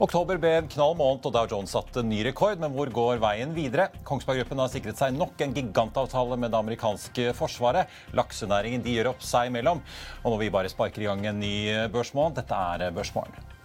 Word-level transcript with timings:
Oktober 0.00 0.38
ble 0.40 0.50
en 0.56 0.68
knall 0.72 0.94
måned, 0.96 1.26
og 1.28 1.34
Dow 1.34 1.48
Jones 1.50 1.74
satte 1.76 2.00
ny 2.00 2.22
rekord. 2.24 2.56
Men 2.62 2.72
hvor 2.72 2.88
går 2.88 3.20
veien 3.20 3.52
videre? 3.52 3.90
Kongsberg 4.08 4.40
Gruppen 4.40 4.62
har 4.62 4.72
sikret 4.72 4.96
seg 4.96 5.12
nok 5.12 5.44
en 5.44 5.52
gigantavtale 5.52 6.40
med 6.40 6.54
det 6.54 6.56
amerikanske 6.56 7.34
forsvaret. 7.36 7.92
Laksenæringen 8.16 8.80
de 8.80 8.96
gjør 8.96 9.12
opp 9.12 9.20
seg 9.20 9.52
imellom. 9.52 9.84
Og 10.24 10.32
når 10.32 10.40
vi 10.46 10.52
bare 10.56 10.72
sparker 10.72 11.04
i 11.04 11.10
gang 11.10 11.28
en 11.28 11.44
ny 11.44 11.54
børsmåned, 11.92 12.40
dette 12.40 12.64
er 12.72 12.88
Børsmorgen. 12.96 13.59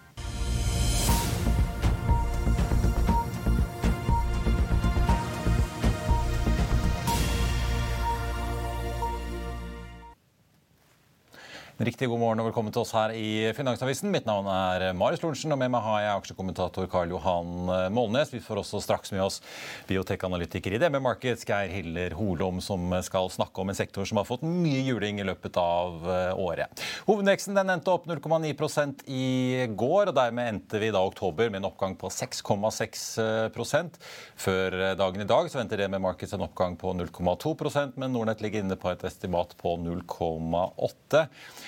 Riktig 11.75 12.07
god 12.07 12.21
morgen 12.21 12.39
og 12.39 12.45
velkommen 12.47 12.71
til 12.71 12.85
oss 12.85 12.93
her 12.95 13.11
i 13.11 13.51
Finansavisen. 13.51 14.07
Mitt 14.07 14.23
navn 14.23 14.45
er 14.47 14.93
Marius 14.95 15.19
Lorentzen, 15.19 15.51
og 15.51 15.57
med 15.59 15.73
meg 15.73 15.83
har 15.83 15.97
jeg 16.05 16.19
aksjekommentator 16.21 16.85
Karl 16.87 17.09
Johan 17.11 17.67
Målnes. 17.91 18.29
Vi 18.31 18.39
får 18.39 18.61
også 18.61 18.79
straks 18.79 19.11
med 19.11 19.19
oss 19.25 19.41
biotekanalytiker 19.89 20.71
i 20.71 20.79
DB 20.79 20.95
Markets, 21.03 21.43
Geir 21.43 21.67
Hiller 21.73 22.15
Holom, 22.15 22.61
som 22.63 22.95
skal 23.03 23.27
snakke 23.33 23.59
om 23.59 23.73
en 23.73 23.75
sektor 23.75 24.07
som 24.07 24.21
har 24.21 24.27
fått 24.29 24.45
mye 24.47 24.85
juling 24.87 25.19
i 25.19 25.25
løpet 25.27 25.59
av 25.59 26.07
eh, 26.13 26.39
året. 26.45 26.79
Hovedveksten 27.09 27.59
den 27.59 27.73
endte 27.75 27.91
opp 27.91 28.07
0,9% 28.07 29.03
i 29.11 29.67
går, 29.75 30.13
og 30.13 30.15
dermed 30.15 30.53
endte 30.53 30.79
vi 30.79 30.93
da 30.95 31.03
oktober 31.03 31.51
med 31.51 31.59
en 31.59 31.67
oppgang 31.73 31.99
på 31.99 32.07
6,6% 32.07 33.99
Før 34.47 34.79
dagen 34.95 35.27
i 35.27 35.27
dag 35.27 35.51
så 35.51 35.59
venter 35.59 35.83
DB 35.83 35.99
Markets 36.07 36.39
en 36.39 36.47
oppgang 36.47 36.79
på 36.79 36.95
0,2% 37.03 37.99
men 37.99 38.15
Nordnett 38.15 38.39
ligger 38.47 38.63
inne 38.63 38.79
på 38.79 38.95
et 38.95 39.03
estimat 39.11 39.51
på 39.59 39.75
0,8 39.83 41.27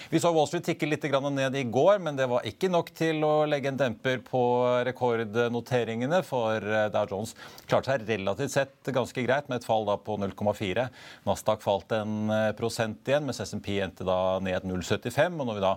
vi 0.10 0.20
så 0.20 0.32
Wall 0.34 0.48
Street 0.48 0.66
tikke 0.68 0.88
litt 0.90 1.06
ned 1.08 1.56
i 1.56 1.64
går, 1.64 2.00
men 2.04 2.16
det 2.18 2.28
var 2.30 2.46
ikke 2.48 2.70
nok 2.72 2.92
til 2.96 3.24
å 3.26 3.46
legge 3.50 3.72
en 3.72 3.80
demper 3.80 4.22
på 4.26 4.42
rekordnoteringene, 4.88 6.22
for 6.26 6.64
eh, 6.64 6.88
Dow 6.94 7.08
Jones 7.10 7.34
klarte 7.68 7.92
seg 7.94 8.08
relativt 8.08 8.54
sett 8.54 8.92
ganske 8.94 9.24
greit 9.26 9.50
med 9.50 9.62
et 9.62 9.68
fall 9.68 9.88
på 10.04 10.18
0,4. 10.22 10.88
Nasdaq 11.28 11.64
falt 11.66 11.94
en 11.98 12.32
eh, 12.34 12.52
prosent 12.58 13.08
igjen, 13.08 13.28
mens 13.28 13.42
SMP 13.44 13.78
endte 13.84 14.08
da 14.08 14.38
ned 14.44 14.68
0,75. 14.68 15.40
Og 15.42 15.50
når 15.50 15.60
vi 15.60 15.66
da 15.66 15.74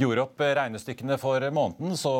gjorde 0.00 0.26
opp 0.26 0.44
regnestykkene 0.44 1.18
for 1.20 1.44
måneden, 1.54 1.96
så 2.00 2.14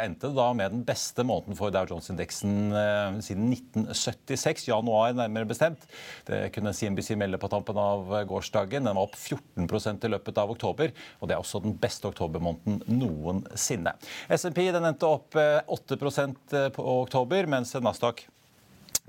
endte 0.00 0.30
det 0.30 0.38
da 0.38 0.48
med 0.56 0.76
den 0.76 0.84
beste 0.86 1.26
måneden 1.26 1.58
for 1.58 1.74
Dow 1.74 1.88
Jones-indeksen 1.90 2.56
eh, 2.70 3.20
siden 3.26 3.50
1976, 3.56 4.68
januar 4.70 5.16
nærmere 5.18 5.48
bestemt. 5.50 5.86
Det 6.28 6.48
kunne 6.54 6.74
CNBC 6.76 7.16
melde 7.18 7.40
på 7.40 7.50
tampen 7.52 7.78
av 7.80 8.14
gårsdagen. 8.30 8.86
Den 8.86 8.96
var 8.96 9.08
opp 9.08 9.18
14% 9.18 10.06
i 10.06 10.14
løpet 10.14 10.40
av 10.40 10.54
oktober 10.54 10.89
og 11.20 11.28
det 11.28 11.36
er 11.36 11.42
også 11.42 11.62
den 11.64 11.76
beste 11.80 12.08
oktobermåneden 12.10 12.82
noensinne. 13.00 13.94
SMP 14.30 14.64
endte 14.70 15.08
opp 15.08 15.36
8 15.36 15.96
eh, 15.96 16.34
eh, 16.58 16.68
på 16.74 16.86
oktober, 17.00 17.48
mens 17.50 17.74
Nasdaq 17.74 18.26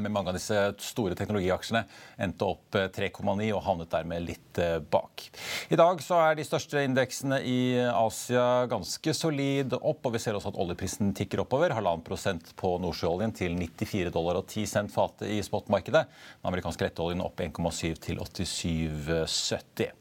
med 0.02 0.14
mange 0.14 0.32
av 0.32 0.38
disse 0.38 0.58
store 0.82 1.16
teknologiaksjene 1.18 1.84
endte 2.22 2.48
opp 2.48 2.76
3,9 2.76 3.46
eh, 3.46 3.52
og 3.56 3.64
havnet 3.66 3.92
dermed 3.92 4.26
litt 4.26 4.62
eh, 4.62 4.78
bak. 4.82 5.26
I 5.72 5.80
dag 5.80 6.02
så 6.04 6.20
er 6.26 6.38
de 6.38 6.46
største 6.46 6.84
indeksene 6.86 7.42
i 7.48 7.60
Asia 7.92 8.66
ganske 8.72 9.14
solid 9.16 9.76
opp, 9.78 10.06
og 10.06 10.16
vi 10.16 10.22
ser 10.24 10.38
også 10.38 10.54
at 10.54 10.60
oljeprisen 10.62 11.14
tikker 11.18 11.44
oppover. 11.44 11.76
Halvannen 11.76 12.06
prosent 12.06 12.54
på 12.60 12.74
nordsjøoljen 12.82 13.36
til 13.38 13.56
94 13.60 14.14
dollar 14.14 14.42
og 14.42 14.48
10 14.48 14.68
cent 14.70 14.94
fatet 14.94 15.30
i 15.32 15.42
spotmarkedet. 15.46 16.04
Den 16.42 16.52
amerikanske 16.52 16.88
letteoljen 16.88 17.24
opp 17.26 17.42
1,7 17.44 18.02
til 18.08 18.22
87,70. 18.22 19.94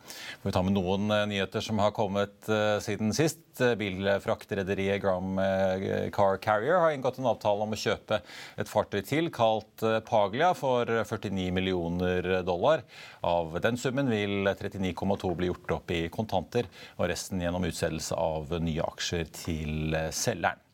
Vi 0.42 0.54
tar 0.54 0.66
med 0.66 0.76
noen 0.76 1.10
eh, 1.14 1.26
nyheter 1.30 1.64
som 1.64 1.80
har 1.82 1.94
kommet 1.96 2.50
siden 2.84 3.14
sist. 3.16 3.42
Bilfraktrederiet 3.60 5.02
Gram 5.02 5.36
Car 6.14 6.38
Carrier 6.40 6.78
har 6.80 6.94
inngått 6.94 7.18
en 7.20 7.28
avtale 7.28 7.66
om 7.66 7.74
å 7.74 7.78
kjøpe 7.78 8.20
et 8.60 8.70
fartøy 8.70 9.02
til 9.04 9.28
kalt 9.34 9.84
Paglia 10.06 10.52
for 10.54 10.86
49 10.86 11.50
millioner 11.56 12.30
dollar. 12.46 12.84
Av 13.26 13.58
den 13.60 13.78
summen 13.80 14.10
vil 14.10 14.48
39,2 14.48 15.34
bli 15.36 15.50
gjort 15.50 15.76
opp 15.80 15.94
i 15.94 16.02
kontanter, 16.12 16.70
og 16.96 17.10
resten 17.10 17.42
gjennom 17.42 17.66
utsettelse 17.68 18.18
av 18.18 18.54
nye 18.62 18.86
aksjer 18.86 19.30
til 19.44 19.96
selgeren. 20.14 20.69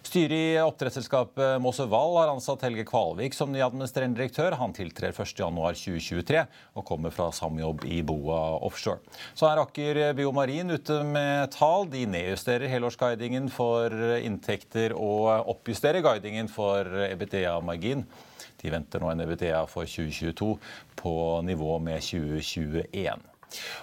Styret 0.00 0.32
i 0.32 0.58
oppdrettsselskapet 0.58 1.60
Wall 1.90 2.16
har 2.16 2.30
ansatt 2.32 2.62
Helge 2.64 2.86
Kvalvik 2.88 3.34
som 3.36 3.52
ny 3.52 3.60
administrerende 3.60 4.16
direktør. 4.16 4.56
Han 4.56 4.72
tiltrer 4.72 5.12
1.1.2023 5.12 6.44
og 6.74 6.86
kommer 6.88 7.12
fra 7.14 7.28
samme 7.36 7.60
jobb 7.60 7.84
i 7.84 8.00
Boa 8.02 8.40
Offshore. 8.64 9.04
Så 9.34 9.46
er 9.50 9.60
Aker 9.60 10.00
Biomarin 10.16 10.72
ute 10.72 11.02
med 11.04 11.52
tall. 11.52 11.84
De 11.92 12.06
nedjusterer 12.08 12.72
helårsguidingen 12.72 13.50
for 13.52 13.92
inntekter 14.18 14.96
og 14.96 15.52
oppjusterer 15.52 16.02
guidingen 16.04 16.48
for 16.48 16.88
EBITDA-margin. 17.10 18.06
De 18.60 18.72
venter 18.72 19.04
nå 19.04 19.12
en 19.12 19.24
EBITDA 19.24 19.66
for 19.68 19.88
2022 19.88 20.54
på 21.00 21.14
nivå 21.44 21.76
med 21.84 22.00
2021. 22.04 23.30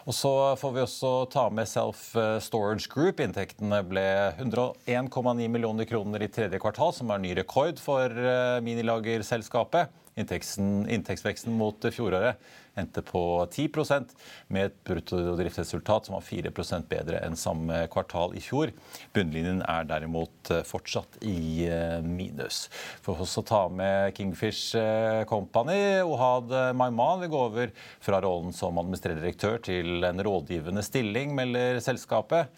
Og 0.08 0.16
så 0.16 0.34
får 0.60 0.76
vi 0.76 0.84
også 0.84 1.14
ta 1.34 1.48
med 1.54 1.70
Self 1.70 2.10
Storage 2.44 2.90
Group. 2.92 3.22
Inntektene 3.24 3.82
ble 3.88 4.08
101,9 4.38 5.48
millioner 5.52 5.88
kroner 5.90 6.24
i 6.24 6.32
tredje 6.32 6.60
kvartal, 6.64 6.94
som 6.96 7.12
er 7.12 7.24
ny 7.24 7.36
rekord 7.38 7.82
for 7.84 8.12
eh, 8.12 8.60
minilagerselskapet. 8.66 9.94
Inntektsveksten 10.18 11.54
mot 11.58 11.86
fjoråret 11.94 12.42
endte 12.78 13.02
på 13.02 13.22
10% 13.52 14.14
med 14.54 14.70
et 14.70 14.78
bruttodriftsresultat 14.86 16.08
som 16.08 16.18
var 16.18 16.26
4% 16.26 16.88
bedre 16.90 17.22
enn 17.26 17.38
samme 17.40 17.84
kvartal 17.94 18.36
i 18.38 18.44
fjor. 18.44 18.74
Bunnlinjen 19.16 19.64
er 19.66 19.88
derimot 19.90 20.52
eh, 20.54 20.64
fortsatt 20.68 21.20
i 21.26 21.68
eh, 21.70 22.00
minus. 22.06 22.68
For 23.06 23.18
å 23.24 23.46
ta 23.48 23.64
med 23.74 24.14
Kingfish 24.18 24.78
eh, 24.78 25.24
Company. 25.30 26.02
Ohad 26.06 26.54
Maiman 26.78 27.24
vil 27.24 27.34
gå 27.34 27.44
over 27.50 27.74
fra 28.04 28.22
rollen 28.24 28.54
som 28.56 28.78
administrerende 28.82 29.26
direktør 29.26 29.62
til 29.70 30.06
en 30.08 30.26
rådgivende 30.26 30.86
stilling, 30.86 31.34
melder 31.38 31.82
selskapet. 31.84 32.54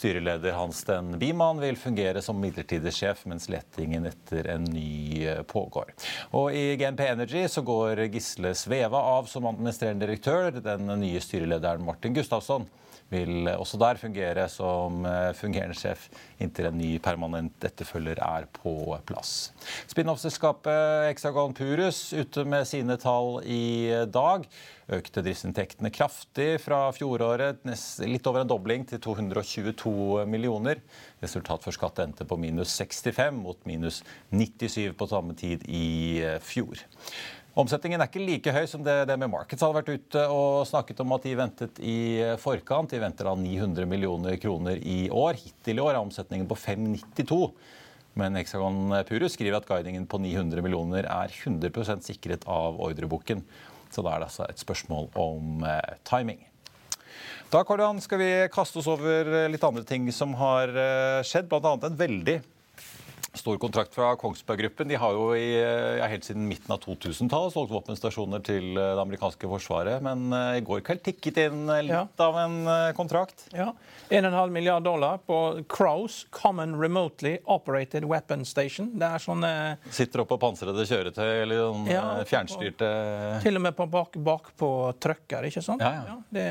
Styreleder 0.00 0.52
Hans 0.56 0.86
Biemann 1.20 1.60
vil 1.60 1.76
fungere 1.76 2.22
som 2.24 2.38
midlertidig 2.40 2.92
sjef, 2.96 3.26
mens 3.28 3.50
letingen 3.52 4.06
etter 4.08 4.46
en 4.54 4.64
ny 4.64 5.26
eh, 5.28 5.42
pågår. 5.44 5.92
Og 6.32 6.56
I 6.56 6.78
GNP 6.80 7.04
Energy 7.04 7.42
så 7.52 7.60
går 7.60 8.06
Gisle 8.08 8.54
Sveva 8.56 9.02
av 9.18 9.28
som 9.28 9.50
administrerende 9.50 10.06
direktør. 10.06 10.56
Den 10.64 10.88
nye 11.02 11.20
styrelederen 11.20 11.84
Martin 11.84 12.16
Gustavsson 12.16 12.64
vil 13.10 13.48
også 13.50 13.78
der 13.80 13.98
fungere 14.00 14.46
som 14.50 15.04
eh, 15.08 15.30
fungerende 15.36 15.76
sjef 15.78 16.06
inntil 16.40 16.70
en 16.70 16.78
ny 16.78 16.94
permanent 17.02 17.66
etterfølger 17.66 18.20
er 18.22 18.46
på 18.54 18.74
plass. 19.08 19.50
Spin-off-selskapet 19.90 21.08
Hexagon 21.08 21.54
Purus 21.56 22.10
ute 22.14 22.46
med 22.48 22.68
sine 22.70 22.96
tall 23.02 23.40
i 23.44 23.90
dag. 24.08 24.46
Økte 24.90 25.22
driftsinntektene 25.22 25.92
kraftig 25.94 26.56
fra 26.64 26.88
fjoråret, 26.94 27.62
litt 28.06 28.26
over 28.26 28.42
en 28.42 28.50
dobling 28.50 28.86
til 28.90 29.02
222 29.02 29.89
millioner. 30.28 30.80
Resultat 31.22 31.64
for 31.66 31.76
skatt 31.76 32.00
endte 32.04 32.26
på 32.28 32.38
minus 32.40 32.72
65 32.78 33.42
mot 33.42 33.60
minus 33.68 34.02
97 34.30 34.94
på 34.96 35.10
samme 35.10 35.36
tid 35.38 35.66
i 35.68 36.20
eh, 36.24 36.38
fjor. 36.44 36.80
Omsetningen 37.58 38.00
er 38.00 38.06
ikke 38.06 38.22
like 38.22 38.52
høy 38.54 38.62
som 38.70 38.84
det, 38.86 38.94
det 39.10 39.16
med 39.18 39.32
Markets 39.32 39.64
hadde 39.64 39.80
vært 39.80 39.90
ute 39.90 40.22
og 40.30 40.68
snakket 40.70 41.02
om 41.02 41.16
at 41.16 41.24
de 41.26 41.34
ventet 41.36 41.80
i 41.82 41.98
forkant. 42.40 42.92
De 42.92 43.00
venter 43.02 43.26
da 43.26 43.34
900 43.36 43.88
millioner 43.90 44.38
kroner 44.40 44.78
i 44.78 45.08
år. 45.10 45.40
Hittil 45.40 45.80
i 45.80 45.84
år 45.84 45.96
er 45.96 46.02
omsetningen 46.04 46.46
på 46.48 46.56
592. 46.56 47.40
Men 48.20 48.38
Hexagon 48.38 48.94
Purus 49.06 49.34
skriver 49.36 49.58
at 49.58 49.66
guidingen 49.68 50.06
på 50.10 50.18
900 50.22 50.62
millioner 50.66 51.06
er 51.10 51.34
100% 51.34 52.06
sikret 52.06 52.46
av 52.50 52.78
ordreboken. 52.82 53.42
Så 53.90 54.06
da 54.06 54.14
er 54.14 54.22
det 54.22 54.30
altså 54.30 54.46
et 54.46 54.62
spørsmål 54.62 55.10
om 55.18 55.66
eh, 55.66 55.98
timing. 56.06 56.44
Da 57.50 57.64
Kardian, 57.66 57.98
skal 57.98 58.20
vi 58.20 58.48
kaste 58.54 58.78
oss 58.78 58.86
over 58.86 59.26
litt 59.50 59.64
andre 59.66 59.82
ting 59.82 60.04
som 60.14 60.36
har 60.38 60.70
eh, 60.70 61.22
skjedd. 61.26 61.48
Bl.a. 61.50 61.72
en 61.82 61.96
veldig 61.98 62.36
Stor 63.32 63.58
kontrakt 63.58 63.94
fra 63.94 64.16
Kongsberg 64.16 64.58
Gruppen. 64.58 64.88
De 64.88 64.96
har 64.98 65.14
jo 65.14 65.30
i, 65.36 65.54
ja, 65.98 66.06
helt 66.10 66.24
siden 66.26 66.48
midten 66.48 66.72
av 66.74 66.80
2000-tallet 66.82 67.54
solgt 67.54 67.70
våpenstasjoner 67.70 68.42
til 68.42 68.72
eh, 68.74 68.90
det 68.96 69.04
amerikanske 69.04 69.50
forsvaret. 69.52 70.02
Men 70.02 70.32
uh, 70.34 70.58
i 70.58 70.64
går 70.66 70.82
kveld 70.86 71.04
tikket 71.06 71.38
inn 71.44 71.62
eh, 71.70 71.84
litt 71.86 71.94
ja. 71.94 72.26
av 72.26 72.40
en 72.42 72.56
uh, 72.66 72.90
kontrakt. 72.98 73.46
Ja. 73.54 73.70
1,5 74.10 74.50
milliard 74.50 74.82
dollar 74.82 75.22
på 75.22 75.38
Crows 75.70 76.24
Common 76.34 76.74
Remotely 76.80 77.36
Operated 77.44 78.08
Weapon 78.10 78.44
Station. 78.48 78.90
Det 78.98 79.06
er 79.06 79.22
sånn 79.22 79.46
uh, 79.46 79.90
Sitter 79.94 80.24
oppå 80.24 80.40
pansrede 80.42 80.86
kjøretøy 80.90 81.30
eller 81.30 81.64
sånn 81.64 81.90
ja, 81.90 82.04
fjernstyrte 82.26 82.92
Til 83.44 83.60
og 83.60 83.68
med 83.68 83.78
på 83.78 83.86
bak, 83.90 84.18
bak 84.26 84.50
på 84.58 84.70
trucker, 84.98 85.46
ikke 85.46 85.62
sant? 85.64 85.84
Ja, 85.84 86.02
ja. 86.10 86.20
Det... 86.30 86.46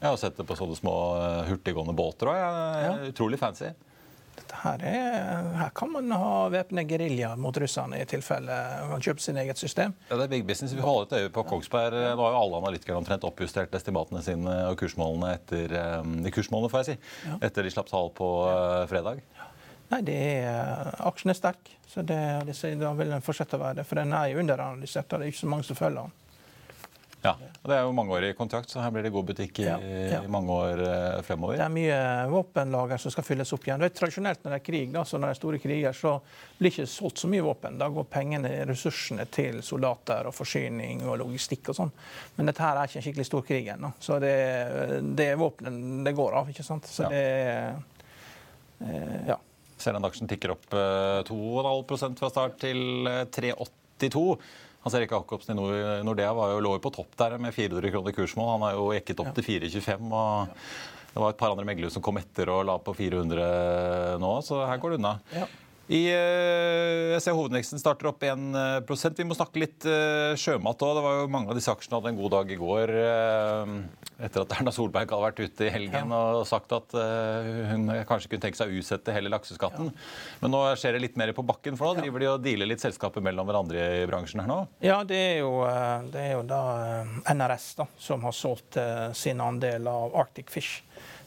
Jeg 0.00 0.08
har 0.08 0.20
sett 0.20 0.40
det 0.40 0.48
på 0.48 0.56
sånne 0.56 0.78
små 0.78 0.94
hurtiggående 1.50 1.96
båter 1.96 2.32
òg. 2.32 3.10
Utrolig 3.12 3.40
fancy 3.40 3.74
her, 4.64 4.84
er, 4.88 5.48
her, 5.58 5.70
kan 5.76 5.92
man 5.92 6.10
ha 6.16 6.48
væpnet 6.52 6.88
gerilja 6.88 7.34
mot 7.40 7.56
russerne 7.60 8.00
i 8.00 8.08
tilfelle 8.08 8.56
man 8.90 9.04
kjøper 9.04 9.24
sin 9.24 9.38
eget 9.40 9.60
system. 9.60 9.94
Ja, 10.08 10.16
Det 10.16 10.26
er 10.26 10.32
big 10.32 10.46
business. 10.48 10.74
Vi 10.74 10.84
holder 10.84 11.06
et 11.06 11.24
øye 11.24 11.32
på 11.34 11.44
Kongsberg. 11.48 11.96
Nå 12.16 12.26
har 12.26 12.36
jo 12.36 12.42
alle 12.42 12.60
analytikere 12.62 12.98
omtrent 12.98 13.26
oppjustert 13.28 13.74
estimatene 13.76 14.22
sine 14.24 14.56
og 14.70 14.78
kursmålene 14.80 15.34
etter, 15.38 15.76
um, 16.00 16.16
kursmålene, 16.34 16.72
får 16.72 16.84
jeg 16.84 16.90
si, 16.92 17.12
ja. 17.28 17.38
etter 17.48 17.66
de 17.66 17.74
slapp 17.74 17.92
tall 17.92 18.12
på 18.16 18.30
uh, 18.48 18.84
fredag. 18.90 19.22
Nei, 19.92 20.00
det 20.06 20.18
er, 20.48 20.94
Aksjen 21.04 21.30
er 21.34 21.38
sterk, 21.38 21.70
så 21.86 22.02
det, 22.02 22.20
det, 22.48 22.56
da 22.80 22.94
vil 22.96 23.12
den 23.12 23.24
fortsette 23.24 23.58
å 23.58 23.62
være 23.62 23.82
det. 23.82 23.88
For 23.88 24.00
den 24.00 24.14
er 24.16 24.32
jo 24.32 24.40
underanalysert, 24.42 25.12
og 25.12 25.20
det 25.20 25.28
er 25.28 25.34
ikke 25.34 25.44
så 25.44 25.50
mange 25.52 25.68
som 25.68 25.78
følger 25.78 26.06
den. 26.06 26.20
Ja, 27.24 27.32
og 27.62 27.70
Det 27.70 27.76
er 27.76 27.86
jo 27.86 27.92
mangeårig 27.96 28.34
kontrakt, 28.36 28.68
så 28.68 28.82
her 28.84 28.90
blir 28.92 29.06
det 29.06 29.12
god 29.14 29.24
butikk 29.30 29.58
i, 29.62 29.64
ja, 29.64 29.78
ja. 30.12 30.18
mange 30.28 30.52
år 30.52 30.80
eh, 30.84 31.20
fremover. 31.24 31.56
Det 31.56 31.64
er 31.64 31.72
mye 31.72 32.00
våpenlager 32.28 33.00
som 33.00 33.14
skal 33.14 33.24
fylles 33.24 33.52
opp 33.56 33.64
igjen. 33.64 33.80
Det 33.80 33.88
er 33.88 33.94
Tradisjonelt 33.96 34.42
når 34.44 34.52
det 34.52 34.58
er 34.58 34.64
krig, 34.66 34.90
da, 34.92 35.04
så 35.08 35.16
når 35.16 35.30
det 35.30 35.36
er 35.36 35.38
store 35.38 35.60
kriger, 35.62 35.96
så 35.96 36.12
blir 36.58 36.68
det 36.68 36.72
ikke 36.74 36.90
solgt 36.92 37.22
så 37.22 37.30
mye 37.32 37.46
våpen. 37.46 37.78
Da 37.80 37.88
går 37.94 38.08
pengene, 38.12 38.50
ressursene 38.68 39.24
til 39.32 39.62
soldater 39.64 40.28
og 40.28 40.36
forsyning 40.36 41.06
og 41.08 41.16
logistikk 41.22 41.72
og 41.72 41.78
sånn. 41.80 41.94
Men 42.36 42.52
dette 42.52 42.66
her 42.66 42.76
er 42.76 42.90
ikke 42.92 43.00
en 43.00 43.06
skikkelig 43.08 43.28
stor 43.30 43.46
krig 43.48 43.72
ennå. 43.72 43.94
Så 44.04 44.20
det, 44.20 44.34
det 45.16 45.30
er 45.32 45.40
våpen 45.40 45.80
det 46.04 46.12
går 46.20 46.38
av. 46.42 46.52
ikke 46.52 46.66
sant? 46.66 46.90
Så 46.90 47.08
ja. 47.08 47.12
det 47.14 47.24
eh, 48.84 49.32
Ja. 49.32 49.40
Selv 49.80 49.98
om 49.98 50.04
aksjen 50.06 50.28
tikker 50.30 50.52
opp 50.54 50.68
2,5 51.28 52.14
fra 52.20 52.28
start 52.30 52.60
til 52.62 53.08
3,82. 53.34 54.22
Hans 54.84 54.94
Erik 54.98 55.12
Jacobsen 55.16 55.56
i 55.58 56.02
Nordea 56.04 56.32
var 56.36 56.50
jo, 56.52 56.60
lå 56.60 56.74
jo 56.76 56.82
på 56.84 56.92
topp 56.92 57.14
der 57.16 57.38
med 57.40 57.54
400 57.56 57.90
kroner 57.90 58.12
kursmål. 58.12 58.50
Han 58.58 58.64
har 58.66 58.74
jo 58.76 58.90
ekket 58.92 59.22
opp 59.24 59.30
til 59.38 59.46
4,25. 59.46 60.10
og 60.12 60.52
Det 61.14 61.22
var 61.22 61.32
et 61.32 61.38
par 61.40 61.54
andre 61.54 61.64
meglere 61.64 61.94
som 61.94 62.04
kom 62.04 62.18
etter 62.20 62.50
og 62.52 62.66
la 62.68 62.74
på 62.82 62.92
400 62.98 64.18
nå, 64.20 64.32
så 64.44 64.60
her 64.68 64.82
går 64.82 64.92
det 64.92 64.98
unna. 65.00 65.14
Ja. 65.32 65.46
I, 65.84 66.00
eh, 66.08 67.12
jeg 67.12 67.20
ser 67.20 67.34
hovedveksten 67.36 67.80
starter 67.80 68.08
opp 68.08 68.22
1% 68.24 69.18
Vi 69.20 69.26
må 69.28 69.36
snakke 69.36 69.60
litt 69.60 69.84
uh, 69.84 70.32
sjømat 70.40 70.80
òg. 70.80 70.94
Det 70.96 71.02
var 71.04 71.18
jo 71.18 71.26
Mange 71.34 71.52
av 71.52 71.58
disse 71.58 71.72
aksjene 71.72 71.98
hadde 71.98 72.12
en 72.14 72.20
god 72.22 72.32
dag 72.32 72.52
i 72.54 72.56
går 72.56 72.92
etter 74.24 74.44
at 74.44 74.52
Erna 74.54 74.72
Solberg 74.72 75.10
hadde 75.10 75.26
vært 75.26 75.42
ute 75.42 75.66
i 75.66 75.72
helgen 75.74 76.12
og 76.14 76.44
sagt 76.48 76.70
at 76.72 76.94
hun 76.94 77.88
kanskje 78.06 78.30
kunne 78.30 78.44
tenke 78.44 78.58
seg 78.58 78.70
å 78.70 78.78
utsette 78.78 79.12
hele 79.12 79.32
lakseskatten. 79.32 79.90
Men 80.40 80.54
nå 80.54 80.60
skjer 80.78 80.94
det 80.94 81.02
litt 81.02 81.18
mer 81.18 81.32
på 81.34 81.42
bakken, 81.46 81.74
for 81.76 81.90
nå 81.90 82.04
driver 82.04 82.22
de 82.22 82.28
og 82.30 82.44
dealer 82.44 82.70
litt 82.70 82.84
selskaper 82.84 83.24
mellom 83.26 83.48
hverandre 83.48 83.82
i 84.04 84.06
bransjen 84.08 84.44
her 84.44 84.50
nå? 84.50 84.60
Ja, 84.86 85.00
det 85.08 85.18
er 85.18 85.40
jo, 85.42 85.50
det 86.14 86.22
er 86.22 86.36
jo 86.36 86.44
da 86.46 86.62
NRS 87.34 87.66
da, 87.82 87.88
som 87.98 88.22
har 88.24 88.36
solgt 88.38 88.78
sin 89.18 89.42
andel 89.42 89.90
av 89.90 90.14
Arctic 90.22 90.54
Fish 90.54 90.84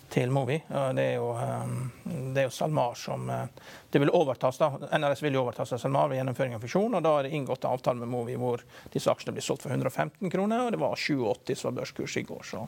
til 0.09 0.31
Movi. 0.31 0.57
Det 0.68 1.04
er 1.04 1.18
jo, 1.18 1.31
um, 1.36 1.92
det 2.33 2.42
er 2.42 2.48
jo 2.48 2.54
SalMar 2.56 2.95
som 3.00 3.30
uh, 3.30 3.45
det 3.92 4.01
vil 4.04 4.12
overtas. 4.15 4.59
da. 4.62 4.71
NRS 4.98 5.24
vil 5.25 5.36
jo 5.36 5.44
overtas 5.44 5.74
av 5.75 5.81
SalMar 5.83 6.12
ved 6.12 6.21
gjennomføring 6.21 6.56
av 6.56 6.63
fusjon. 6.63 6.95
og 6.95 7.04
Da 7.04 7.13
er 7.18 7.27
det 7.27 7.36
inngått 7.36 7.68
avtale 7.68 8.00
med 8.00 8.12
Movi 8.12 8.38
hvor 8.39 8.63
disse 8.94 9.12
aksjene 9.12 9.36
blir 9.36 9.45
solgt 9.45 9.68
for 9.68 9.75
115 9.75 10.31
kroner. 10.31 10.65
og 10.65 10.71
Det 10.71 10.81
var 10.81 10.95
87 10.95 11.56
som 11.56 11.71
var 11.74 11.81
børskurs 11.81 12.18
i 12.18 12.27
går. 12.27 12.44
så... 12.44 12.68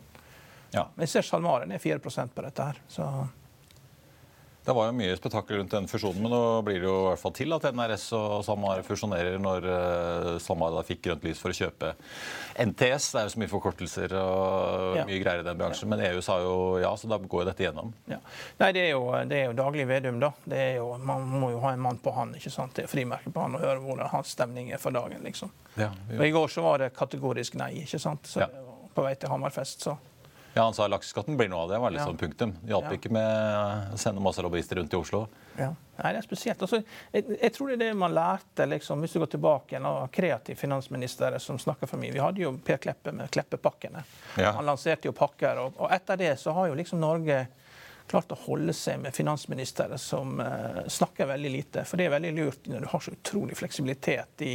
Ja. 0.71 0.83
Men 0.95 1.07
jeg 1.07 1.09
ser 1.15 1.25
SalMar 1.25 1.63
er 1.65 1.81
4 1.81 2.00
på 2.00 2.41
dette. 2.41 2.63
her, 2.63 2.81
så... 2.88 3.27
Det 4.65 4.73
var 4.75 4.89
jo 4.89 4.95
mye 4.97 5.15
spetakkel 5.17 5.57
rundt 5.57 5.71
den 5.71 5.88
fusjonen, 5.89 6.19
men 6.21 6.33
nå 6.33 6.41
blir 6.67 6.81
det 6.81 6.88
jo 6.88 6.95
i 7.00 7.06
hvert 7.07 7.21
fall 7.21 7.33
til 7.38 7.56
at 7.56 7.65
NRS 7.71 8.06
og 8.17 8.33
SalMar 8.45 8.81
fusjonerer 8.85 9.38
når 9.41 9.65
uh, 9.65 10.31
SalMar 10.44 10.75
da 10.75 10.83
fikk 10.85 11.06
grønt 11.07 11.23
lys 11.25 11.39
for 11.41 11.53
å 11.53 11.57
kjøpe 11.57 11.94
NTS. 12.59 13.07
Det 13.13 13.21
er 13.21 13.27
jo 13.27 13.33
så 13.33 13.41
mye 13.41 13.51
forkortelser 13.53 14.15
og 14.19 15.00
ja. 15.00 15.06
mye 15.07 15.21
greier 15.23 15.41
i 15.41 15.47
den 15.47 15.61
bransjen. 15.61 15.88
Ja. 15.88 15.95
Men 15.95 16.03
EU 16.09 16.23
sa 16.25 16.38
jo 16.44 16.56
ja, 16.83 16.91
så 17.00 17.09
da 17.09 17.21
går 17.23 17.45
jo 17.45 17.47
dette 17.50 17.65
gjennom. 17.65 17.94
Ja. 18.11 18.19
Nei, 18.59 18.71
det 18.75 18.83
er, 18.83 18.91
jo, 18.97 19.07
det 19.31 19.39
er 19.39 19.47
jo 19.47 19.56
daglig 19.61 19.88
Vedum, 19.89 20.19
da. 20.21 20.33
Det 20.44 20.59
er 20.65 20.75
jo, 20.81 20.91
man 21.07 21.25
må 21.39 21.53
jo 21.55 21.63
ha 21.63 21.73
en 21.73 21.85
mann 21.88 22.01
på 22.03 22.13
han, 22.19 22.35
ikke 22.38 22.53
sant? 22.53 22.75
Det 22.75 22.85
er 22.85 22.91
frimerke 22.91 23.31
på 23.33 23.45
han 23.45 23.55
og 23.55 23.63
høre 23.63 23.79
hvordan 23.85 24.12
hans 24.12 24.35
stemning 24.35 24.73
er 24.75 24.83
for 24.83 24.95
dagen, 24.95 25.23
liksom. 25.25 25.55
og 25.79 26.25
I 26.25 26.33
går 26.35 26.51
så 26.51 26.67
var 26.67 26.83
det 26.83 26.91
kategorisk 26.97 27.55
nei, 27.57 27.71
ikke 27.85 28.01
sant? 28.01 28.27
Så 28.27 28.44
på 28.94 29.05
vei 29.05 29.15
til 29.15 29.31
Hammerfest, 29.31 29.88
så 29.88 29.95
ja, 30.54 30.63
Han 30.63 30.74
sa 30.74 30.88
lakseskatten 30.90 31.38
blir 31.38 31.50
noe 31.51 31.66
av 31.66 31.69
det. 31.69 31.78
var 31.80 31.94
litt 31.94 32.01
ja. 32.01 32.07
sånn 32.10 32.18
punktum. 32.18 32.56
Hjalp 32.68 32.90
ja. 32.90 32.98
ikke 32.98 33.12
med 33.13 33.94
å 33.94 34.00
sende 34.01 34.24
masse 34.24 34.44
lobbyister 34.44 34.80
rundt 34.80 34.94
i 34.94 34.98
Oslo. 35.00 35.28
Ja. 35.60 35.69
Nei, 36.00 36.12
det 36.16 36.22
er 36.22 36.25
spesielt. 36.25 36.62
Altså, 36.63 36.80
jeg, 37.12 37.25
jeg, 37.36 37.51
tror 37.56 37.69
det 37.69 37.75
er 37.75 37.81
det 37.84 38.00
man 38.00 38.13
lærte 38.16 38.66
liksom, 38.72 39.04
hvis 39.04 39.16
du 39.16 39.19
går 39.19 39.31
tilbake 39.34 39.75
igjen, 39.75 39.88
av 39.90 40.07
kreativ 40.16 40.60
finansminister 40.60 41.36
som 41.44 41.60
snakker 41.60 41.92
for 41.92 42.01
mye. 42.01 42.13
Vi 42.16 42.24
hadde 42.24 42.44
jo 42.46 42.54
Per 42.66 42.80
Kleppe 42.81 43.13
med 43.16 43.31
Kleppepakkene. 43.36 44.04
Ja. 44.40 44.54
Han 44.57 44.69
lanserte 44.69 45.12
jo 45.12 45.16
pakker. 45.18 45.60
Og, 45.66 45.75
og 45.78 45.92
etter 45.94 46.19
det 46.22 46.34
så 46.40 46.56
har 46.56 46.72
jo 46.72 46.78
liksom 46.80 47.04
Norge 47.04 47.44
klart 48.09 48.31
å 48.33 48.38
holde 48.47 48.73
seg 48.73 49.00
med 49.03 49.15
finansministre 49.15 49.97
som 50.01 50.39
uh, 50.41 50.81
snakker 50.89 51.29
veldig 51.29 51.51
lite. 51.53 51.83
For 51.88 52.00
det 52.00 52.07
er 52.07 52.13
veldig 52.15 52.31
lurt 52.38 52.69
når 52.69 52.83
du 52.83 52.89
har 52.91 53.03
så 53.06 53.13
utrolig 53.13 53.57
fleksibilitet 53.59 54.44
i 54.45 54.53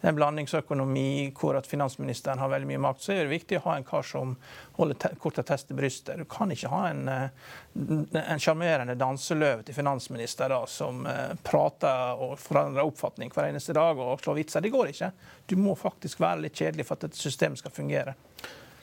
en 0.00 0.16
blandingsøkonomi 0.16 1.32
hvor 1.36 1.58
at 1.58 1.68
finansministeren 1.70 2.42
har 2.42 2.52
veldig 2.52 2.70
mye 2.70 2.82
makt. 2.86 3.04
Så 3.04 3.14
er 3.14 3.24
det 3.24 3.34
viktig 3.34 3.58
å 3.58 3.64
ha 3.68 3.76
en 3.78 3.86
kar 3.88 4.06
som 4.06 4.36
holder 4.78 5.16
kort 5.22 5.40
og 5.42 5.48
test 5.48 5.70
til 5.70 5.78
brystet. 5.78 6.20
Du 6.22 6.28
kan 6.30 6.52
ikke 6.54 6.72
ha 6.72 6.82
en 6.90 7.08
uh, 7.10 8.36
sjarmerende 8.38 8.98
danseløve 8.98 9.66
til 9.66 9.78
finansminister 9.78 10.52
da, 10.54 10.62
som 10.70 11.02
uh, 11.08 11.34
prater 11.46 12.22
og 12.22 12.38
forandrer 12.42 12.86
oppfatning 12.86 13.34
hver 13.34 13.50
eneste 13.50 13.76
dag 13.76 13.98
og 13.98 14.22
slår 14.22 14.40
vitser. 14.42 14.64
Det 14.64 14.74
går 14.74 14.94
ikke. 14.94 15.10
Du 15.50 15.58
må 15.60 15.74
faktisk 15.78 16.22
være 16.22 16.46
litt 16.46 16.62
kjedelig 16.62 16.86
for 16.88 16.98
at 16.98 17.10
et 17.10 17.24
system 17.24 17.58
skal 17.58 17.74
fungere. 17.74 18.14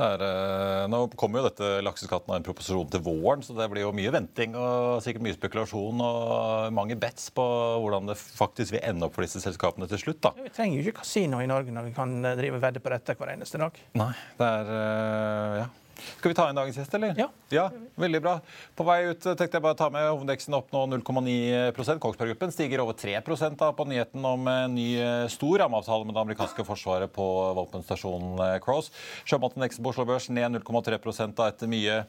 Er, 0.02 0.22
eh, 0.26 0.84
nå 0.90 1.04
kommer 1.20 1.42
jo 1.42 1.50
dette 1.50 1.68
lakseskatten 1.86 2.32
av 2.32 2.40
en 2.40 2.46
proposisjon 2.46 2.90
til 2.90 3.04
våren, 3.06 3.44
så 3.46 3.54
det 3.58 3.68
blir 3.70 3.86
jo 3.86 3.92
mye 3.94 4.14
venting 4.14 4.56
og 4.58 5.02
sikkert 5.06 5.26
mye 5.28 5.38
spekulasjon 5.38 6.02
og 6.02 6.72
mange 6.74 6.98
bets 7.00 7.30
på 7.36 7.46
hvordan 7.84 8.10
det 8.10 8.18
faktisk 8.18 8.78
vil 8.78 8.86
ende 8.88 9.06
opp 9.06 9.18
for 9.18 9.28
disse 9.28 9.44
selskapene 9.44 9.90
til 9.92 10.02
slutt. 10.02 10.22
da. 10.26 10.34
Vi 10.42 10.54
trenger 10.56 10.80
jo 10.80 10.88
ikke 10.88 11.04
kasino 11.04 11.42
i 11.44 11.50
Norge 11.50 11.76
når 11.76 11.92
vi 11.92 11.94
kan 11.98 12.18
eh, 12.26 12.38
drive 12.40 12.64
vedde 12.64 12.82
på 12.82 12.94
dette 12.96 13.18
hver 13.20 13.36
eneste 13.36 13.62
dag. 13.62 13.78
Nei, 14.02 14.12
det 14.40 14.50
er, 14.50 14.74
eh, 14.80 15.60
ja. 15.62 15.70
Skal 16.18 16.34
vi 16.34 16.38
ta 16.38 16.48
inn 16.50 16.58
dagens 16.58 16.78
gjest, 16.82 16.94
eller? 16.98 17.16
Ja. 17.20 17.30
ja. 17.54 17.68
Veldig 18.02 18.22
bra. 18.24 18.38
På 18.78 18.86
vei 18.88 19.00
ut 19.12 19.24
tenkte 19.24 19.58
jeg 19.58 19.64
bare 19.64 19.76
å 19.76 19.80
ta 19.80 19.90
med 19.94 20.08
hovedeksen 20.10 20.56
opp 20.58 20.72
nå 20.74 20.86
0,9 20.98 22.00
Kongsberg 22.02 22.32
Gruppen 22.32 22.54
stiger 22.54 22.84
over 22.84 22.96
3 22.98 23.20
da 23.60 23.72
på 23.76 23.86
nyheten 23.90 24.26
om 24.26 24.48
en 24.48 24.76
ny 24.76 24.88
eh, 25.02 25.28
stor 25.32 25.60
rammeavtale 25.62 26.06
med 26.08 26.16
det 26.16 26.22
amerikanske 26.22 26.66
forsvaret 26.66 27.12
på 27.14 27.26
våpenstasjonen 27.58 28.40
eh, 28.46 28.58
Cross. 28.64 28.92
Sjømatindeksen 29.26 29.84
på 29.84 29.92
Oslo 29.94 30.06
Børs 30.08 30.30
ned 30.30 30.58
0,3 30.58 31.32
da 31.38 31.50
etter 31.50 31.72
mye, 31.72 32.02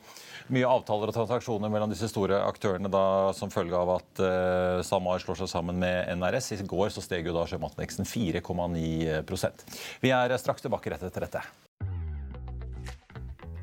mye, 0.53 0.69
avtaler 0.69 1.11
og 1.11 1.17
transaksjoner 1.17 1.73
mellom 1.73 1.93
disse 1.93 2.09
store 2.11 2.41
aktørene 2.47 2.91
da, 2.93 3.05
som 3.37 3.53
følge 3.53 3.77
av 3.79 3.97
at 3.99 4.23
uh, 4.23 4.83
SalMar 4.87 5.23
slår 5.23 5.43
seg 5.43 5.53
sammen 5.53 5.81
med 5.83 6.13
NRS. 6.19 6.53
I 6.57 6.69
går 6.69 6.95
så 6.95 7.05
steg 7.05 7.29
jo 7.29 7.37
da 7.37 7.45
sjømatindeksen 7.51 8.09
4,9% 8.09 9.67
Vi 10.03 10.15
er 10.15 10.39
straks 10.41 10.65
tilbake 10.65 10.93
rett 10.93 11.05
etter 11.09 11.27
dette. 11.29 11.45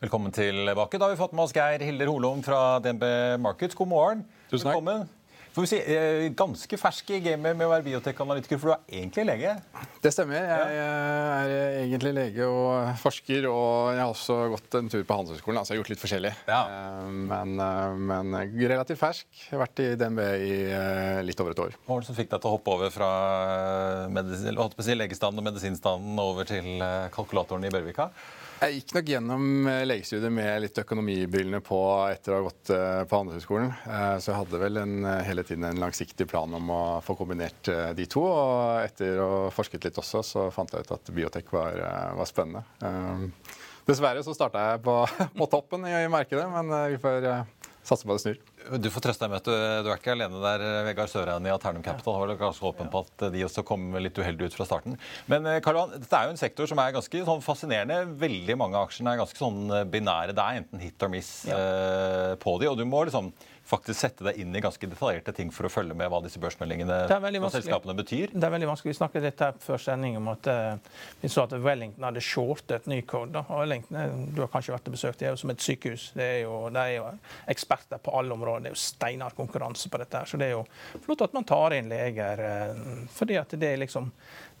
Velkommen 0.00 0.32
tilbake. 0.32 0.98
Da 0.98 1.06
har 1.06 1.10
vi 1.10 1.16
fått 1.16 1.32
med 1.32 1.44
oss 1.44 1.52
Geir 1.54 1.82
Hilder 1.86 2.10
Holom 2.10 2.42
fra 2.42 2.78
DNB 2.82 3.04
Markets. 3.40 3.76
God 3.78 3.88
morgen. 3.88 4.24
Tusen 4.50 4.66
takk. 4.66 4.74
Velkommen. 4.74 5.06
Får 5.54 5.62
vi 5.62 5.68
si, 5.70 5.78
eh, 5.78 6.32
Ganske 6.34 6.76
fersk 6.76 7.12
i 7.14 7.20
gamet 7.22 7.54
med 7.54 7.68
å 7.68 7.70
være 7.70 7.84
biotekanalytiker, 7.86 8.58
for 8.58 8.72
du 8.72 8.74
er 8.74 8.98
egentlig 8.98 9.24
lege? 9.28 9.52
Det 10.02 10.10
stemmer. 10.10 10.42
Jeg 10.42 10.80
er 10.82 11.78
egentlig 11.84 12.12
lege 12.16 12.42
og 12.42 12.98
forsker, 12.98 13.46
og 13.46 13.94
jeg 13.94 14.02
har 14.02 14.10
også 14.10 14.50
gått 14.56 14.74
en 14.80 14.90
tur 14.90 15.04
på 15.04 15.14
Handelshøyskolen. 15.14 15.62
Altså 15.62 15.70
jeg 15.70 15.78
har 15.78 15.84
gjort 15.84 15.94
litt 15.94 16.02
forskjellig. 16.02 16.34
Ja. 16.50 16.62
Eh, 16.66 17.10
men, 17.30 17.60
eh, 17.60 17.94
men, 17.94 18.34
relativt 18.66 18.98
fersk. 18.98 19.26
Jeg 19.30 19.56
har 19.56 19.62
vært 19.62 19.78
i 19.78 19.94
DNB 19.94 20.20
i 20.42 21.22
litt 21.22 21.38
over 21.38 21.52
et 21.52 21.62
år. 21.68 21.70
Hva 21.86 21.94
var 21.94 22.00
det 22.00 22.10
som 22.10 22.18
fikk 22.18 22.30
deg 22.34 22.40
til 22.40 22.50
å 22.50 22.56
hoppe 22.58 22.74
over 22.74 22.90
fra 22.90 23.10
legestanden 25.04 25.38
og 25.38 25.52
medisinstanden 25.52 26.18
over 26.18 26.42
til 26.44 26.82
kalkulatoren 27.14 27.64
i 27.64 27.70
Børvika? 27.70 28.10
Jeg 28.64 28.78
gikk 28.78 28.92
nok 28.96 29.10
gjennom 29.12 29.66
eh, 29.68 29.82
legestudiet 29.84 30.32
med 30.32 30.62
litt 30.64 30.78
økonomibrillene 30.80 31.58
på 31.64 31.78
etter 32.08 32.32
å 32.32 32.38
ha 32.38 32.44
gått 32.46 32.70
eh, 32.72 33.00
på 33.04 33.18
Handelshøyskolen. 33.18 33.72
Eh, 33.84 34.14
så 34.24 34.30
jeg 34.30 34.38
hadde 34.38 34.60
vel 34.62 34.80
en, 34.80 34.94
hele 35.26 35.44
tiden 35.44 35.66
en 35.68 35.82
langsiktig 35.82 36.24
plan 36.30 36.56
om 36.56 36.70
å 36.72 36.80
få 37.04 37.16
kombinert 37.18 37.68
de 37.98 38.06
to. 38.08 38.22
Og 38.24 38.86
etter 38.86 39.20
å 39.20 39.28
ha 39.28 39.52
forsket 39.52 39.84
litt 39.84 40.00
også, 40.00 40.22
så 40.24 40.46
fant 40.54 40.72
jeg 40.72 40.86
ut 40.86 40.94
at 40.96 41.12
biotek 41.12 41.52
var, 41.52 41.76
var 42.16 42.30
spennende. 42.30 42.64
Dessverre 43.84 44.24
så 44.24 44.32
starta 44.32 44.64
jeg 44.70 44.84
på, 44.86 44.96
på 45.42 45.50
toppen 45.52 45.84
i, 45.84 45.92
i, 45.98 46.08
markedet, 46.12 46.48
men 46.54 46.72
vi 46.94 47.00
får 47.02 47.28
satse 47.84 48.06
på 48.08 48.16
det 48.16 48.22
snur. 48.22 48.38
Du 48.80 48.88
får 48.92 49.04
trøste 49.04 49.24
deg 49.24 49.32
med 49.32 49.42
at 49.42 49.48
du, 49.48 49.54
du, 49.84 49.90
er 49.92 50.00
ikke 50.00 50.14
alene 50.14 50.40
der, 50.40 50.64
Vegard 50.86 51.10
Sørein 51.12 51.46
i 51.46 51.52
Alternum 51.52 51.84
Capital. 51.84 52.16
har 52.16 52.26
vel 52.26 52.38
ganske 52.40 52.68
åpen 52.68 52.90
på 52.92 53.02
at 53.04 53.26
de 53.34 53.44
også 53.44 53.64
kom 53.66 53.90
litt 54.00 54.18
uheldig 54.18 54.48
ut 54.48 54.56
fra 54.56 54.66
starten. 54.68 54.96
Men 55.30 55.48
eh, 55.50 55.60
Karl 55.64 55.78
Johan, 55.78 55.96
dette 55.98 56.18
er 56.20 56.28
jo 56.28 56.34
en 56.34 56.40
sektor 56.40 56.70
som 56.70 56.80
er 56.80 56.94
ganske 56.96 57.24
sånn 57.28 57.44
fascinerende. 57.44 58.00
Veldig 58.20 58.56
mange 58.60 58.80
av 58.80 58.88
aksjene 58.88 59.12
er 59.12 59.20
ganske 59.20 59.40
sånn 59.40 59.66
eh, 59.68 59.88
binære. 59.90 60.36
Det 60.36 60.46
er 60.46 60.62
enten 60.62 60.84
hit 60.84 61.04
or 61.04 61.12
miss 61.12 61.32
ja. 61.48 61.58
uh, 61.58 62.32
på 62.40 62.56
de, 62.62 62.70
og 62.70 62.80
du 62.80 62.86
må 62.88 63.04
liksom 63.08 63.32
faktisk 63.64 63.98
sette 64.00 64.26
deg 64.26 64.38
inn 64.42 64.54
i 64.56 64.60
ganske 64.60 64.88
detaljerte 64.88 65.32
ting 65.36 65.50
for 65.54 65.68
å 65.68 65.70
følge 65.72 65.96
med 65.96 66.10
hva 66.12 66.20
disse 66.24 66.40
børsmeldingene 66.42 66.98
fra 67.08 67.50
selskapene 67.54 67.96
betyr? 67.96 68.34
Det 68.34 68.44
er 68.44 68.52
veldig 68.52 68.68
vanskelig. 68.68 68.92
Vi 68.92 68.98
snakket 68.98 69.24
litt 69.24 69.40
her 69.40 69.56
før 69.64 69.80
sending 69.80 70.18
om 70.20 70.28
at 70.34 70.48
uh, 70.52 71.00
vi 71.22 71.30
så 71.32 71.46
at 71.46 71.56
Wellington 71.64 72.04
hadde 72.04 72.22
shortet 72.24 72.88
Nycode. 72.90 73.44
Wellington, 73.48 73.98
eh, 74.00 74.16
du 74.36 74.42
har 74.44 74.52
kanskje 74.52 74.76
vært 74.76 74.90
og 74.90 74.96
besøkt, 74.98 75.18
det 75.22 75.30
er 75.30 75.34
jo 75.34 75.40
som 75.40 75.54
et 75.54 75.64
sykehus. 75.64 76.10
Det 76.16 76.30
er 76.36 76.40
jo, 76.44 76.58
det 76.74 76.84
er 76.84 76.96
jo 76.98 77.10
eksperter 77.54 78.02
på 78.04 78.14
alle 78.18 78.36
områder. 78.36 78.66
Det 78.66 78.72
er 78.72 78.76
jo 78.76 78.82
steinhard 78.84 79.36
konkurranse 79.38 79.90
på 79.90 80.02
dette. 80.02 80.22
her, 80.22 80.28
Så 80.28 80.40
det 80.40 80.50
er 80.50 80.58
jo 80.58 80.64
flott 81.06 81.24
at 81.24 81.36
man 81.36 81.48
tar 81.48 81.78
inn 81.78 81.88
leger. 81.92 82.44
Uh, 82.44 83.06
fordi 83.16 83.40
at 83.40 83.56
det 83.56 83.72
er 83.72 83.80
liksom 83.80 84.12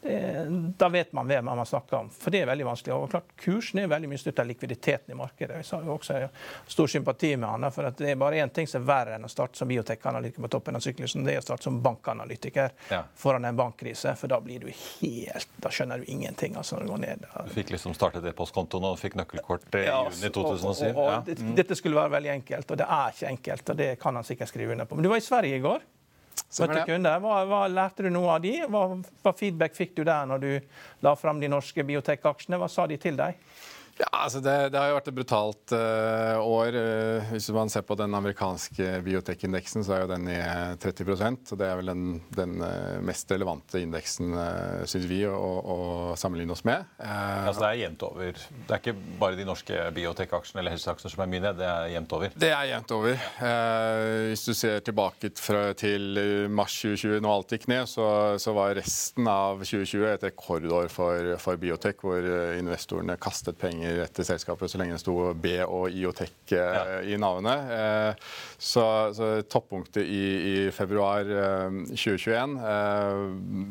det, 0.04 0.46
da 0.76 0.88
vet 0.88 1.12
man 1.12 1.26
hvem 1.26 1.44
man 1.44 1.66
snakker 1.66 1.96
om. 1.96 2.10
For 2.12 2.32
det 2.32 2.42
er 2.44 2.48
veldig 2.50 2.66
vanskelig. 2.68 2.94
Og 2.94 3.10
klart, 3.10 3.30
Kursen 3.40 3.80
er 3.80 3.88
veldig 3.88 4.10
mye 4.10 4.20
styrt 4.20 4.42
av 4.42 4.48
likviditeten 4.50 5.14
i 5.14 5.16
markedet. 5.16 5.62
Jeg 5.62 5.78
har 5.78 5.86
jo 5.86 5.94
også 5.96 6.18
stor 6.68 6.90
sympati 6.92 7.30
med 7.36 7.48
han, 7.48 7.66
for 7.72 7.88
det 7.88 8.10
er 8.10 8.20
bare 8.20 8.42
én 8.44 8.52
ting 8.52 8.68
som 8.68 8.82
er 8.82 8.90
verre 8.94 9.18
enn 9.18 9.26
å 9.26 9.30
starte 9.30 9.58
som 9.58 9.68
biotekanalytiker 9.68 10.46
på 10.46 10.50
toppen 10.56 10.78
av 10.78 10.84
syklusen. 10.84 11.24
Det 11.26 11.36
er 11.36 11.42
å 11.42 11.44
starte 11.44 11.66
som 11.68 11.80
bankanalytiker 11.84 12.74
ja. 12.90 13.02
foran 13.18 13.44
en 13.44 13.58
bankkrise. 13.58 14.14
For 14.20 14.30
da 14.30 14.40
blir 14.44 14.64
du 14.64 14.70
helt 14.70 15.50
Da 15.62 15.72
skjønner 15.74 16.00
du 16.00 16.10
ingenting. 16.10 16.56
altså 16.56 16.76
når 16.76 16.86
du 16.86 16.92
går 16.92 17.02
ned. 17.04 17.26
Du 17.48 17.54
fikk 17.54 17.74
liksom 17.74 17.96
startet 17.96 18.26
e-postkontoen 18.30 18.90
og 18.90 18.98
fikk 19.00 19.18
nøkkelkort 19.20 19.80
i 19.80 19.86
ja, 19.86 20.00
juni 20.10 20.30
2007? 20.30 20.64
Og, 20.64 20.84
og, 20.90 21.02
og, 21.04 21.10
ja. 21.12 21.40
mm. 21.40 21.54
Dette 21.58 21.78
skulle 21.78 21.98
være 21.98 22.16
veldig 22.16 22.32
enkelt, 22.38 22.70
og 22.70 22.80
det 22.80 22.88
er 22.98 23.16
ikke 23.16 23.34
enkelt. 23.34 23.68
og 23.74 23.82
Det 23.82 23.90
kan 24.00 24.20
han 24.20 24.30
sikkert 24.30 24.52
skrive 24.52 24.76
under 24.76 24.88
på. 24.88 24.98
Men 24.98 25.06
du 25.06 25.12
var 25.12 25.22
i 25.22 25.26
Sverige 25.26 25.60
i 25.60 25.64
går. 25.64 25.84
Hva, 26.54 27.34
hva, 27.46 27.60
lærte 27.70 28.04
du 28.06 28.10
noe 28.14 28.36
av 28.36 28.42
de? 28.42 28.52
Hva, 28.70 28.84
hva, 29.22 29.32
feedback 29.34 29.74
fikk 29.74 29.94
du 29.98 30.04
der 30.06 30.26
når 30.28 30.42
du 30.42 30.50
la 31.02 31.14
fram 31.18 31.40
de 31.42 31.50
norske 31.50 31.82
biotek-aksjene? 31.86 32.58
Hva 32.60 32.68
sa 32.70 32.86
de 32.90 32.98
til 33.00 33.18
deg? 33.18 33.38
Ja, 33.94 34.08
altså 34.10 34.40
det, 34.42 34.52
det, 34.74 34.78
har 34.80 34.90
jo 34.90 34.96
vært 34.96 35.08
et 35.10 35.14
brutalt 35.14 35.72
uh, 35.76 36.40
år. 36.42 36.74
Uh, 36.74 37.28
hvis 37.30 37.46
man 37.54 37.70
ser 37.70 37.84
på 37.86 37.94
den 37.98 38.14
amerikanske 38.18 38.98
biotekindeksen, 39.06 39.84
så 39.86 39.94
er 39.94 40.02
jo 40.02 40.08
den 40.10 40.26
i 40.32 40.38
30% 40.82 41.52
og 41.54 41.60
Det 41.60 41.68
er 41.68 41.78
vel 41.78 41.92
den, 41.92 42.04
den 42.34 42.56
uh, 42.58 42.98
mest 43.06 43.30
relevante 43.30 43.78
indeksen, 43.84 44.34
uh, 44.34 44.82
syns 44.90 45.06
vi, 45.06 45.20
å, 45.28 45.34
å, 45.36 45.76
sammenligne 46.18 46.54
oss 46.56 46.64
med. 46.66 46.82
altså 46.98 47.62
det 47.62 47.68
er 47.68 47.80
jevnt 47.84 48.02
over? 48.06 48.40
Det 48.54 48.74
er 48.74 48.82
ikke 48.82 48.96
bare 49.20 49.38
de 49.38 49.46
norske 49.46 49.86
biotek-aksjene 49.94 50.62
eller 50.62 50.74
helseaksjene 50.74 51.14
som 51.14 51.22
er 51.24 51.30
mye 51.30 51.44
ned? 51.46 51.60
Det 51.60 51.70
er 51.70 51.88
jevnt 51.94 52.16
over? 52.18 52.34
Det 52.44 52.50
er 52.50 52.68
jevnt 52.72 52.94
over. 52.98 53.24
hvis 54.30 54.44
du 54.48 54.52
ser 54.58 54.82
tilbake 54.86 55.30
fra, 55.38 55.62
til 55.78 56.18
mars 56.50 56.80
2020, 56.82 57.20
når 57.22 57.36
alt 57.36 57.56
gikk 57.56 57.68
ned, 57.70 57.86
så, 57.90 58.08
så, 58.42 58.54
var 58.54 58.74
resten 58.78 59.30
av 59.30 59.62
2020 59.62 60.06
et 60.10 60.28
rekordår 60.30 60.90
for, 60.92 61.34
for 61.42 61.60
biotek, 61.60 62.02
hvor 62.02 62.26
investorene 62.58 63.18
kastet 63.20 63.58
penger 63.60 63.83
penger 63.84 64.02
etter 64.04 64.24
selskapet 64.24 64.70
så 64.70 64.78
lenge 64.78 64.96
det 64.96 65.02
sto 65.02 65.16
B 65.34 65.58
og 65.64 65.92
Iotech 65.92 66.52
eh, 66.52 66.58
ja. 66.58 67.00
i 67.02 67.18
navnet. 67.20 67.70
Eh, 67.74 68.14
så, 68.58 69.12
så 69.14 69.42
toppunktet 69.50 70.04
i, 70.04 70.24
i 70.50 70.70
februar 70.72 71.24
2021 71.90 72.56
eh, 72.64 73.18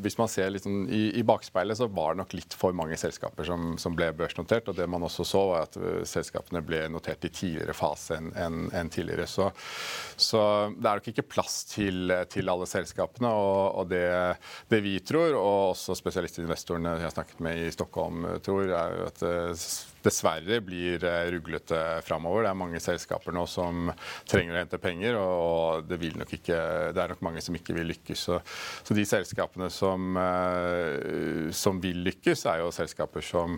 Hvis 0.03 0.17
man 0.20 0.29
ser 0.29 0.51
litt 0.53 0.65
sånn 0.65 0.86
i, 0.89 1.20
i, 1.20 1.24
bakspeilet, 1.25 1.77
så 1.79 1.88
var 1.88 2.13
det 2.13 2.24
nok 2.24 2.36
litt 2.38 2.58
for 2.58 2.75
mange 2.75 2.98
selskaper 3.00 3.48
som, 3.48 3.74
som, 3.82 3.96
ble 3.98 4.12
børsnotert. 4.17 4.70
Og 4.70 4.77
det 4.77 4.88
man 4.89 5.05
også 5.05 5.25
så, 5.27 5.43
var 5.53 5.67
at 5.67 5.77
selskapene 6.08 6.63
ble 6.65 6.86
notert 6.91 7.25
i 7.25 7.32
tidligere 7.34 7.75
fase 7.77 8.17
enn 8.20 8.32
en, 8.38 8.60
en 8.74 8.91
tidligere. 8.93 9.27
Så, 9.29 9.50
så, 10.15 10.43
det 10.77 10.89
er 10.89 11.01
nok 11.01 11.12
ikke 11.13 11.27
plass 11.27 11.63
til, 11.72 12.13
til 12.32 12.51
alle 12.51 12.67
selskapene. 12.70 13.32
Og, 13.34 13.82
og 13.82 13.89
det, 13.91 14.05
det, 14.72 14.84
vi 14.86 14.98
tror, 15.05 15.38
og 15.39 15.74
også 15.74 15.98
spesialistinvestorene 15.98 16.98
jeg 16.98 17.08
har 17.08 17.15
snakket 17.15 17.43
med 17.43 17.63
i 17.63 17.74
Stockholm 17.74 18.27
tror, 18.43 18.67
er 18.67 18.98
jo 18.98 19.10
at 19.10 19.25
dessverre 20.03 20.60
blir 20.63 21.03
eh, 21.07 21.29
ruglete 21.33 21.79
framover. 22.05 22.43
Det 22.45 22.51
er 22.51 22.60
mange 22.60 22.81
selskaper 22.83 23.36
nå 23.36 23.45
som 23.50 23.91
trenger 24.29 24.55
å 24.55 24.62
hente 24.62 24.79
penger, 24.81 25.17
og 25.19 25.88
det, 25.89 26.00
ikke, 26.24 26.60
det 26.95 27.03
er 27.03 27.13
nok 27.13 27.24
mange 27.25 27.43
som 27.43 27.57
ikke 27.57 27.75
vil 27.77 27.91
lykkes. 27.93 28.25
Så, 28.29 28.39
så 28.83 28.98
de 28.98 29.05
selskapene 29.07 29.69
som, 29.74 30.17
eh, 30.19 31.51
som, 31.55 31.81
vil 31.83 32.03
lykkes, 32.07 32.45
er 32.51 32.63
jo 32.63 32.74
selskaper 32.75 33.25
som 33.25 33.57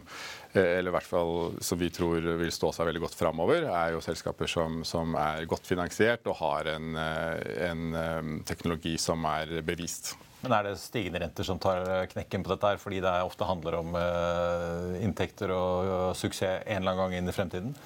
eh, 0.53 0.77
eller 0.77 0.91
i 0.91 0.95
hvert 0.97 1.09
fall 1.09 1.35
som 1.65 1.81
vi 1.81 1.91
tror 1.93 2.29
vil 2.39 2.53
stå 2.53 2.71
seg 2.75 2.89
veldig 2.91 3.05
godt 3.07 3.19
framover, 3.19 3.67
er 3.71 3.95
jo 3.95 4.03
selskaper 4.05 4.49
som, 4.51 4.83
som 4.87 5.17
er 5.19 5.49
godt 5.49 5.67
finansiert 5.67 6.29
og 6.31 6.39
har 6.43 6.71
en, 6.75 6.95
en 6.95 8.39
teknologi 8.47 8.95
som 9.01 9.25
er 9.29 9.59
bevist. 9.65 10.15
Men 10.45 10.57
er 10.59 10.69
det 10.69 10.79
stigende 10.81 11.21
renter 11.23 11.47
som 11.47 11.61
tar 11.61 11.85
knekken 12.11 12.45
på 12.45 12.53
dette, 12.53 12.73
her, 12.73 12.81
fordi 12.81 13.01
det 13.03 13.13
ofte 13.25 13.47
handler 13.49 13.79
om 13.81 13.95
uh, 13.97 14.95
inntekter 15.01 15.53
og, 15.55 15.93
og, 15.97 16.09
suksess 16.17 16.65
en 16.65 16.83
eller 16.83 16.93
annen 16.93 17.03
gang 17.05 17.19
inn 17.19 17.31
i 17.31 17.35
fremtiden? 17.35 17.77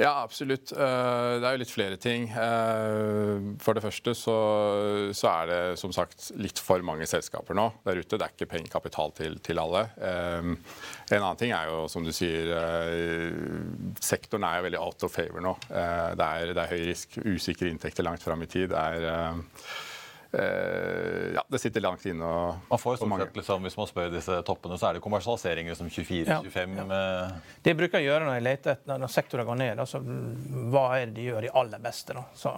Ja, 0.00 0.22
absolutt. 0.22 0.70
Eh, 0.72 1.32
det 1.40 1.44
er 1.44 1.54
jo 1.56 1.60
litt 1.60 1.72
flere 1.72 1.96
ting. 2.00 2.22
Eh, 2.32 3.48
for 3.60 3.76
det 3.76 3.82
første 3.84 4.14
så, 4.16 4.36
så, 5.12 5.26
er 5.28 5.50
det 5.50 5.58
som 5.80 5.92
sagt 5.92 6.30
litt 6.40 6.60
for 6.62 6.80
mange 6.86 7.04
selskaper 7.10 7.58
nå 7.58 7.66
der 7.84 8.00
ute. 8.00 8.16
Det 8.16 8.24
er 8.24 8.32
ikke 8.32 8.48
pengekapital 8.54 9.12
til, 9.18 9.36
til 9.44 9.60
alle. 9.60 9.82
En 10.00 10.54
annen 11.18 11.42
ting 11.42 11.52
er 11.52 11.68
jo, 11.68 11.84
som 11.92 12.06
du 12.06 12.14
sier, 12.16 12.48
sektoren 14.00 14.48
er 14.48 14.60
jo 14.60 14.66
veldig 14.70 14.80
out 14.80 15.04
of 15.04 15.12
favor 15.12 15.44
nå. 15.44 15.52
Det 15.68 16.30
er, 16.30 16.54
det 16.56 16.64
er 16.64 16.72
høy 16.72 16.88
risk, 16.88 17.20
usikre 17.20 17.68
inntekter 17.68 18.06
langt 18.06 18.24
fram 18.24 18.40
i 18.46 18.48
tid. 18.48 18.70
Det 18.72 18.80
er 18.80 19.50
ja, 20.32 21.42
det 21.48 21.58
sitter 21.58 21.82
langt 21.82 22.04
inne. 22.06 22.26
Og, 22.26 22.60
man 22.70 22.78
får 22.78 22.94
jo 22.94 23.00
stort 23.00 23.22
sett, 23.24 23.38
liksom, 23.40 23.64
Hvis 23.66 23.76
man 23.80 23.88
spør 23.90 24.12
disse 24.12 24.36
toppene, 24.46 24.78
så 24.78 24.90
er 24.90 24.98
det 24.98 25.02
kommersialisering 25.04 25.70
liksom 25.72 25.90
24-25. 25.90 26.76
Ja. 26.78 26.86
Ja. 26.86 27.30
Det 27.66 27.74
bruker 27.78 27.98
å 27.98 28.04
gjøre 28.04 28.28
når 28.28 28.38
jeg 28.38 28.46
leter 28.46 28.76
etter 28.76 29.02
når 29.02 29.12
sektorer 29.16 29.48
går 29.48 29.60
ned. 29.62 29.82
Altså, 29.82 30.02
hva 30.70 30.86
er 31.00 31.10
det 31.10 31.18
de 31.18 31.28
gjør 31.30 31.46
de 31.48 31.52
aller 31.62 31.82
beste? 31.82 32.14
da? 32.14 32.24
Så 32.38 32.54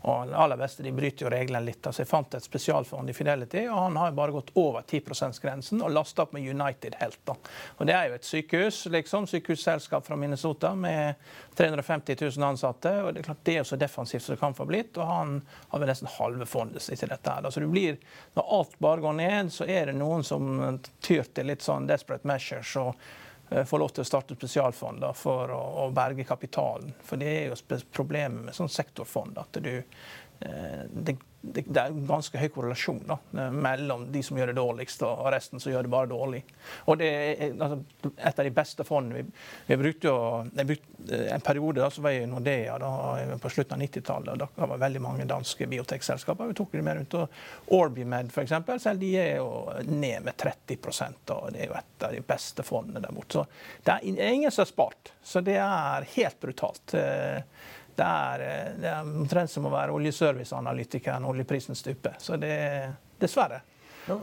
og 0.00 0.28
det 0.28 0.36
aller 0.36 0.56
beste, 0.56 0.82
de 0.82 0.92
bryter 0.92 1.26
jo 1.26 1.30
reglene 1.32 1.64
litt. 1.66 1.86
Altså, 1.86 2.04
jeg 2.04 2.10
fant 2.10 2.34
et 2.38 2.44
spesialfond 2.44 3.10
i 3.10 3.14
Fidelity, 3.16 3.64
og 3.66 3.80
han 3.80 3.98
har 3.98 4.14
bare 4.16 4.34
gått 4.34 4.52
over 4.54 4.84
10 4.86 5.00
%-grensen 5.10 5.82
og 5.82 5.90
lasta 5.90 6.22
opp 6.22 6.32
med 6.36 6.46
United 6.46 6.94
Health. 7.00 7.18
Da. 7.26 7.34
Og 7.78 7.86
Det 7.86 7.96
er 7.96 8.08
jo 8.08 8.14
et 8.18 8.28
sykehus, 8.28 8.86
liksom, 8.94 9.26
sykehusselskap 9.26 10.06
fra 10.06 10.16
Minnesota 10.16 10.74
med 10.74 11.14
350 11.58 12.16
000 12.20 12.48
ansatte. 12.48 12.94
og 13.02 13.14
Det 13.14 13.20
er 13.20 13.30
klart 13.30 13.44
det 13.44 13.56
er 13.56 13.64
så 13.64 13.76
defensivt 13.76 14.22
som 14.22 14.34
det 14.34 14.40
kan 14.40 14.54
få 14.54 14.68
blitt, 14.68 14.96
og 14.98 15.06
han 15.06 15.38
har 15.68 15.78
vel 15.78 15.88
nesten 15.88 16.14
halve 16.18 16.46
fondet 16.46 16.82
sitt 16.82 17.00
til 17.00 17.08
dette. 17.08 17.30
her. 17.30 17.44
Altså, 17.44 17.60
det 17.60 17.72
blir, 17.72 17.98
når 18.34 18.52
alt 18.58 18.78
bare 18.78 19.00
går 19.00 19.12
ned, 19.12 19.52
så 19.52 19.66
er 19.66 19.86
det 19.86 19.98
noen 19.98 20.24
som 20.24 20.78
tyr 21.00 21.24
til 21.34 21.50
litt 21.50 21.62
sånn 21.62 21.88
desperate 21.90 22.26
measures. 22.26 22.76
og 22.76 22.94
få 23.66 23.78
lov 23.80 23.88
til 23.94 24.04
å 24.04 24.08
starte 24.08 24.36
spesialfond 24.36 25.00
da, 25.02 25.12
for 25.16 25.52
å, 25.54 25.60
å, 25.84 25.88
berge 25.94 26.26
kapitalen. 26.28 26.92
For 27.04 27.20
det 27.20 27.28
er 27.32 27.52
jo 27.52 27.78
problemet 27.94 28.48
med 28.48 28.56
sånn 28.56 28.70
sektorfond 28.72 29.38
at 29.40 29.60
du, 29.64 29.70
eh, 29.78 30.27
det, 30.38 31.16
det, 31.40 31.62
det, 31.66 31.80
er 31.80 31.94
ganske 32.06 32.38
høy 32.38 32.48
korrelasjon 32.50 33.00
da, 33.06 33.16
mellom 33.54 34.08
de 34.12 34.22
som 34.26 34.38
gjør 34.38 34.50
det 34.50 34.58
dårligst, 34.58 35.02
og 35.06 35.28
resten 35.32 35.62
som 35.62 35.72
gjør 35.72 35.86
det 35.86 35.92
bare 35.92 36.10
dårlig. 36.10 36.40
Og 36.90 36.98
det 36.98 37.08
er 37.08 37.52
altså, 37.52 37.78
et 38.16 38.40
av 38.42 38.48
de 38.48 38.52
beste 38.54 38.86
fondene. 38.86 39.22
Vi, 39.22 39.44
vi 39.68 39.78
brukte 39.82 40.10
jo, 40.10 40.16
En 41.08 41.40
periode 41.40 41.80
da, 41.80 41.88
så 41.94 42.02
var 42.04 42.12
jeg 42.12 42.26
i 42.26 42.28
Nordea 42.28 42.74
da, 42.82 42.90
på 43.40 43.52
slutten 43.52 43.78
av 43.78 43.84
90-tallet. 43.86 44.42
Da 44.42 44.66
var 44.66 44.82
veldig 44.82 45.02
mange 45.02 45.28
danske 45.30 45.68
biotekselskaper. 45.70 46.50
Vi 46.50 46.58
tok 46.58 46.74
det 46.74 46.82
med 46.84 46.98
rundt. 46.98 47.16
Orbimed 47.78 48.32
f.eks. 48.34 48.56
Selv 48.82 49.00
de 49.00 49.12
er 49.22 49.38
jo 49.38 49.48
ned 49.86 50.26
med 50.26 50.34
30% 50.36 51.34
og 51.36 51.52
Det 51.54 51.64
er 51.64 51.70
jo 51.70 51.78
et 51.78 52.06
av 52.08 52.12
de 52.12 52.22
beste 52.26 52.66
fondene 52.66 53.02
der 53.04 53.14
borte. 53.14 53.38
Så 53.38 53.46
det 53.86 53.94
er 53.94 54.34
ingen 54.34 54.50
som 54.50 54.66
har 54.66 54.72
spart. 54.72 55.14
Så 55.22 55.40
det 55.44 55.56
er 55.62 56.08
helt 56.16 56.40
brutalt. 56.42 56.98
Eh, 57.98 58.04
det 58.04 58.44
er, 58.44 58.68
eh, 58.68 58.76
det 58.80 58.92
er 58.92 59.00
omtrent 59.02 59.50
som 59.50 59.66
å 59.66 59.72
være 59.72 59.94
oljeserviceanalytiker 59.96 61.18
når 61.20 61.34
oljeprisen 61.34 61.78
stuper. 61.78 62.18
Så 62.18 62.36
det 62.36 62.54
Dessverre. 63.18 63.60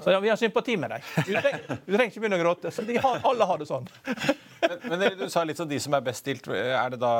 Så 0.01 0.11
ja, 0.11 0.19
Vi 0.19 0.29
har 0.29 0.37
sympati 0.39 0.77
med 0.77 0.89
deg. 0.89 1.03
Du 1.27 1.33
trenger, 1.35 1.65
du 1.85 1.91
trenger 1.93 2.07
ikke 2.09 2.21
begynne 2.23 2.37
å 2.39 2.41
gråte. 2.41 2.71
så 2.71 2.81
har, 2.81 3.19
Alle 3.23 3.45
har 3.45 3.59
det 3.59 3.67
sånn. 3.69 3.85
Men, 4.65 4.79
men, 4.87 5.17
Du 5.19 5.27
sa 5.29 5.43
litt 5.43 5.59
sånn 5.59 5.69
de 5.69 5.77
som 5.83 5.93
er 5.93 6.01
best 6.01 6.23
stilt. 6.23 6.47
er 6.47 6.89
det 6.89 6.97
da, 6.97 7.11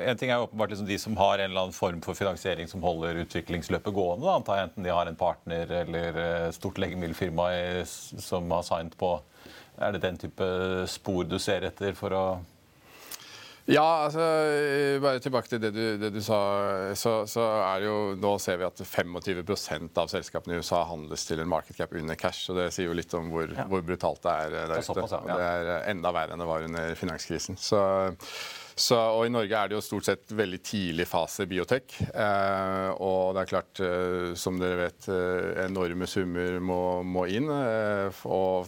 En 0.00 0.16
ting 0.16 0.30
er 0.30 0.40
åpenbart 0.40 0.70
liksom 0.70 0.86
de 0.86 0.96
som 1.02 1.16
har 1.18 1.38
en 1.38 1.50
eller 1.50 1.66
annen 1.66 1.76
form 1.76 2.00
for 2.00 2.14
finansiering 2.14 2.70
som 2.70 2.80
holder 2.80 3.20
utviklingsløpet 3.26 3.92
gående. 3.92 4.24
Da, 4.24 4.36
antar 4.38 4.60
jeg 4.60 4.70
Enten 4.70 4.86
de 4.86 4.94
har 4.94 5.10
en 5.10 5.18
partner 5.18 5.74
eller 5.82 6.22
stort 6.56 6.78
legemiddelfirma 6.78 7.50
som 7.84 8.48
har 8.54 8.64
signet 8.70 8.96
på. 8.96 9.18
Er 9.76 9.92
det 9.92 10.04
den 10.06 10.16
type 10.24 10.48
spor 10.88 11.28
du 11.28 11.38
ser 11.42 11.68
etter 11.68 11.92
for 11.98 12.16
å 12.16 12.24
ja, 13.72 13.86
altså, 14.06 14.24
bare 15.02 15.22
tilbake 15.22 15.52
til 15.52 15.62
det 15.62 15.70
du, 15.74 15.82
det 16.00 16.10
du 16.14 16.20
sa. 16.24 16.40
Så, 16.98 17.14
så, 17.30 17.44
er 17.62 17.82
det 17.82 17.90
jo, 17.90 17.98
Nå 18.20 18.34
ser 18.42 18.60
vi 18.60 18.68
at 18.68 18.82
25% 18.82 20.00
av 20.02 20.10
selskapene 20.12 20.56
i 20.56 20.62
USA 20.62 20.82
handles 20.90 21.26
til 21.28 21.42
en 21.42 21.50
market 21.50 21.78
cap 21.80 21.94
under 21.96 22.18
cash. 22.20 22.50
og 22.50 22.60
Det 22.60 22.70
sier 22.74 22.90
jo 22.90 22.96
litt 22.96 23.14
om 23.18 23.30
hvor, 23.32 23.50
ja. 23.54 23.66
hvor 23.70 23.84
brutalt 23.86 24.22
det 24.26 24.38
er 24.46 24.56
der 24.56 24.76
ute. 24.80 25.06
Ja. 25.10 25.36
Det 25.36 25.50
er 25.50 25.70
enda 25.92 26.14
verre 26.14 26.36
enn 26.36 26.42
det 26.42 26.50
var 26.50 26.66
under 26.66 26.98
finanskrisen. 26.98 27.60
Så 27.60 27.80
Så, 28.80 28.96
og 28.96 29.26
I 29.26 29.32
Norge 29.32 29.56
er 29.56 29.68
det 29.68 29.76
jo 29.76 29.82
stort 29.84 30.06
sett 30.08 30.32
veldig 30.32 30.60
tidlig 30.64 31.04
fase 31.08 31.44
biotek. 31.48 31.98
Eh, 32.08 32.88
og 32.96 33.36
det 33.36 33.42
er 33.42 33.50
klart, 33.50 33.80
eh, 33.84 34.32
som 34.40 34.56
dere 34.60 34.86
vet, 34.86 35.08
eh, 35.12 35.64
enorme 35.66 36.08
summer 36.08 36.56
må, 36.64 36.80
må 37.04 37.26
inn 37.28 37.50
eh, 37.52 38.22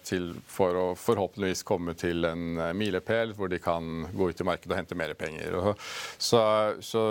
til, 0.04 0.32
for 0.52 0.76
å 0.76 0.86
forhåpentligvis 1.00 1.64
komme 1.68 1.96
til 1.96 2.28
en 2.28 2.60
eh, 2.60 2.74
milepæl 2.76 3.32
hvor 3.38 3.48
de 3.52 3.62
kan 3.62 4.10
gå 4.12 4.28
ut 4.28 4.44
i 4.44 4.48
markedet 4.50 4.74
og 4.74 4.82
hente 4.82 5.00
mer 5.00 5.16
penger. 5.16 5.56
Og, 5.62 5.86
så, 6.20 6.42
så 6.84 7.06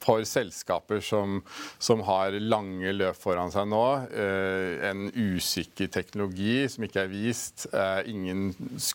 for 0.00 0.24
selskaper 0.24 1.00
som, 1.04 1.40
som, 1.78 2.02
har 2.08 2.36
lange 2.40 2.92
løp 2.96 3.18
foran 3.20 3.52
seg 3.52 3.68
nå. 3.70 3.82
Eh, 4.08 4.80
en 4.88 5.08
usikker 5.12 5.90
teknologi 5.92 6.64
som 6.72 6.86
ikke 6.86 7.04
er 7.04 7.12
vist. 7.12 7.66
Eh, 7.72 8.10
ingen 8.12 8.50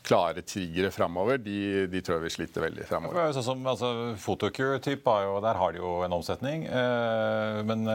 klare 0.06 0.42
triggere 0.46 0.92
framover. 0.94 1.40
De, 1.42 1.86
de, 1.92 2.02
tror 2.02 2.18
jeg 2.18 2.26
vi 2.26 2.34
sliter 2.38 2.66
veldig 2.66 2.90
framover. 2.90 3.32
Sånn 3.36 3.48
som 3.52 3.70
altså, 3.70 3.92
Photocure-type, 4.22 5.18
der 5.46 5.62
har 5.62 5.76
de 5.76 5.84
jo 5.84 5.96
en 6.06 6.18
omsetning. 6.18 6.66
Eh, 6.66 7.62
men 7.70 7.86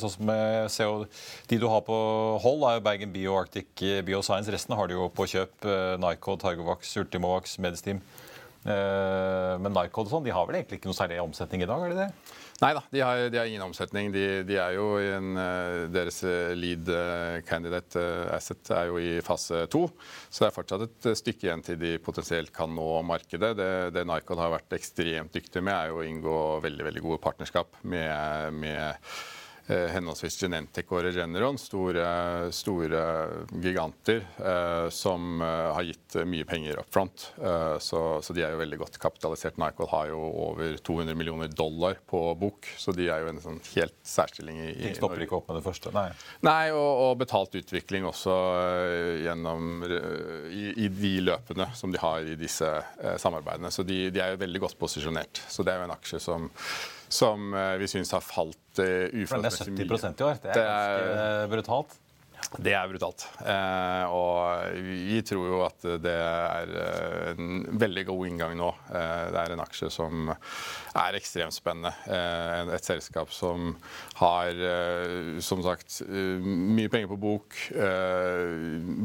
sånn 0.00 0.16
som 0.18 0.34
CO, 0.70 1.04
de 1.50 1.60
du 1.60 1.68
har 1.70 1.84
på 1.86 2.00
hold, 2.44 2.66
er 2.68 2.78
jo 2.78 2.86
Bergen 2.86 3.14
Bio, 3.14 3.36
Arctic 3.40 3.72
Bioscience. 4.06 4.52
Resten 4.52 4.76
har 4.76 4.90
de 4.90 4.98
jo 4.98 5.08
på 5.12 5.28
kjøp. 5.30 5.70
Nycod, 6.00 6.40
Targovax, 6.44 6.92
Ultimovax, 7.00 7.58
Medsteam. 7.62 8.00
Eh, 8.60 9.54
men 9.62 9.72
Nycod 9.72 10.08
og 10.08 10.12
sånn, 10.12 10.26
de 10.26 10.34
har 10.36 10.44
vel 10.48 10.58
egentlig 10.58 10.80
ikke 10.80 10.90
noe 10.90 10.98
særlig 10.98 11.20
omsetning 11.22 11.64
i 11.64 11.68
dag? 11.68 11.84
er 11.84 11.94
det 11.94 12.04
det? 12.04 12.10
Nei 12.60 12.74
da, 12.76 12.82
de 12.92 13.00
har, 13.00 13.22
de 13.32 13.38
har, 13.40 13.48
ingen 13.48 13.62
omsetning. 13.64 14.10
De, 14.12 14.24
de 14.44 14.58
er 14.60 14.74
jo 14.76 14.90
en, 15.00 15.30
eh, 15.40 15.86
Deres 15.94 16.20
eh, 16.28 16.52
lead 16.52 16.90
eh, 16.92 17.38
candidate 17.48 18.02
asset 18.36 18.72
er 18.76 18.90
jo 18.90 18.98
i 19.00 19.14
fase 19.24 19.62
to. 19.72 19.86
Så 20.28 20.44
det 20.44 20.50
er 20.50 20.56
fortsatt 20.58 20.84
et 20.84 21.08
stykke 21.22 21.48
igjen 21.48 21.64
til 21.64 21.80
de 21.80 21.94
potensielt 22.04 22.52
kan 22.52 22.68
nå 22.76 22.88
markedet. 23.08 23.54
Det, 23.56 23.70
det 23.96 24.04
Nycon 24.04 24.42
har 24.44 24.52
vært 24.58 24.76
ekstremt 24.76 25.32
dyktig 25.32 25.64
med, 25.64 25.72
er 25.72 25.94
jo 25.94 26.02
å 26.02 26.06
inngå 26.06 26.38
veldig, 26.66 26.88
veldig 26.90 27.04
gode 27.06 27.22
partnerskap 27.24 27.80
med, 27.80 28.60
med 28.60 29.08
henholdsvis 29.70 30.38
Genentech 30.40 30.90
og 30.90 31.04
Regeneron, 31.04 31.58
store, 31.60 32.04
store 32.54 33.02
giganter 33.62 34.24
eh, 34.38 34.86
som 34.94 35.42
eh, 35.44 35.68
har 35.76 35.86
gitt 35.86 36.16
mye 36.26 36.46
penger 36.48 36.80
up 36.80 36.90
front. 36.92 37.28
Så, 37.80 38.00
så, 38.24 38.34
de 38.34 38.42
er 38.44 38.54
jo 38.54 38.60
veldig 38.60 38.78
godt 38.80 38.96
kapitalisert. 39.00 39.58
Nycol 39.60 39.88
har 39.92 40.10
jo 40.10 40.18
over 40.48 40.76
200 40.82 41.16
millioner 41.18 41.50
dollar 41.54 41.98
på 42.10 42.20
bok, 42.40 42.68
så 42.80 42.92
de 42.96 43.08
er 43.12 43.22
jo 43.22 43.30
en 43.30 43.40
sånn 43.42 43.60
helt 43.74 43.96
særstilling 44.06 44.58
i, 44.60 44.68
i 44.72 44.88
De 44.88 44.94
stopper 44.98 45.22
ikke 45.24 45.38
opp 45.38 45.50
med 45.50 45.60
det 45.60 45.64
første? 45.66 45.92
Nei. 45.94 46.08
Nei, 46.46 46.70
og, 46.74 46.90
og 47.06 47.18
betalt 47.20 47.54
utvikling 47.60 48.06
også 48.08 48.36
gjennom 49.24 49.84
i, 49.86 50.64
i, 50.86 50.88
de 51.00 51.14
løpene 51.30 51.70
som 51.78 51.94
de 51.94 52.00
har 52.02 52.26
i 52.26 52.38
disse 52.40 52.70
samarbeidene. 53.22 53.72
Så 53.74 53.86
de, 53.86 54.08
de 54.14 54.22
er 54.22 54.34
jo 54.34 54.42
veldig 54.42 54.64
godt 54.66 54.80
posisjonert. 54.80 55.44
Så 55.50 55.66
det 55.66 55.74
er 55.74 55.82
jo 55.82 55.90
en 55.90 55.96
aksje 55.98 56.22
som 56.22 56.50
som 57.10 57.54
eh, 57.54 57.74
vi 57.82 57.88
syns 57.90 58.12
har 58.14 58.22
falt 58.24 58.80
uforholdsmessig 58.80 59.74
mye. 59.74 59.82
Det 59.82 59.90
er 59.90 60.14
70% 60.14 60.22
i 60.22 60.28
år. 60.28 60.40
Det 60.44 60.54
er 60.54 60.62
ganske 60.62 61.50
brutalt. 61.56 61.98
Det 62.58 62.72
er 62.74 62.88
brutalt. 62.90 63.24
Eh, 63.46 64.10
og 64.10 64.74
vi 64.82 65.20
tror 65.26 65.46
jo 65.46 65.58
at 65.62 65.84
det 66.02 66.14
er 66.14 66.72
eh, 66.80 67.28
en 67.36 67.60
veldig 67.78 68.04
god 68.08 68.26
inngang 68.26 68.56
nå. 68.58 68.70
Eh, 68.90 69.26
det 69.30 69.42
er 69.42 69.54
en 69.54 69.62
aksje 69.62 69.90
som 69.92 70.32
er 70.32 71.18
ekstremt 71.18 71.54
spennende. 71.54 71.92
Eh, 72.10 72.72
et 72.74 72.86
selskap 72.86 73.30
som 73.34 73.74
har, 74.18 74.50
eh, 74.50 75.38
som 75.44 75.62
sagt, 75.62 76.00
mye 76.08 76.90
penger 76.90 77.12
på 77.12 77.20
bok. 77.20 77.58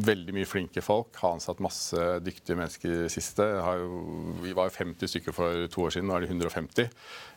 veldig 0.06 0.34
mye 0.36 0.48
flinke 0.48 0.82
folk. 0.84 1.16
Har 1.22 1.36
ansatt 1.36 1.62
masse 1.64 1.98
dyktige 2.26 2.58
mennesker 2.58 2.90
i 2.90 3.02
det 3.06 3.12
siste. 3.14 3.44
vi 4.42 4.54
var 4.54 4.70
jo 4.70 4.78
50 4.78 5.08
stykker 5.08 5.34
for 5.34 5.68
to 5.68 5.82
år 5.86 5.94
siden, 5.94 6.08
nå 6.08 6.16
er 6.16 6.26
det 6.26 6.30
150. 6.30 6.90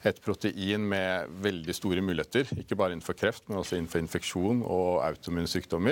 Et 0.05 0.21
protein 0.23 0.81
med 0.89 1.29
veldig 1.43 1.75
store 1.75 2.03
muligheter. 2.05 2.47
Ikke 2.59 2.77
bare 2.77 2.93
innenfor 2.95 3.17
kreft, 3.19 3.49
men 3.49 3.59
også 3.59 3.77
innenfor 3.77 3.99
infeksjon 4.03 4.63
og 4.63 5.03
autoimmune 5.05 5.49
sykdommer. 5.49 5.88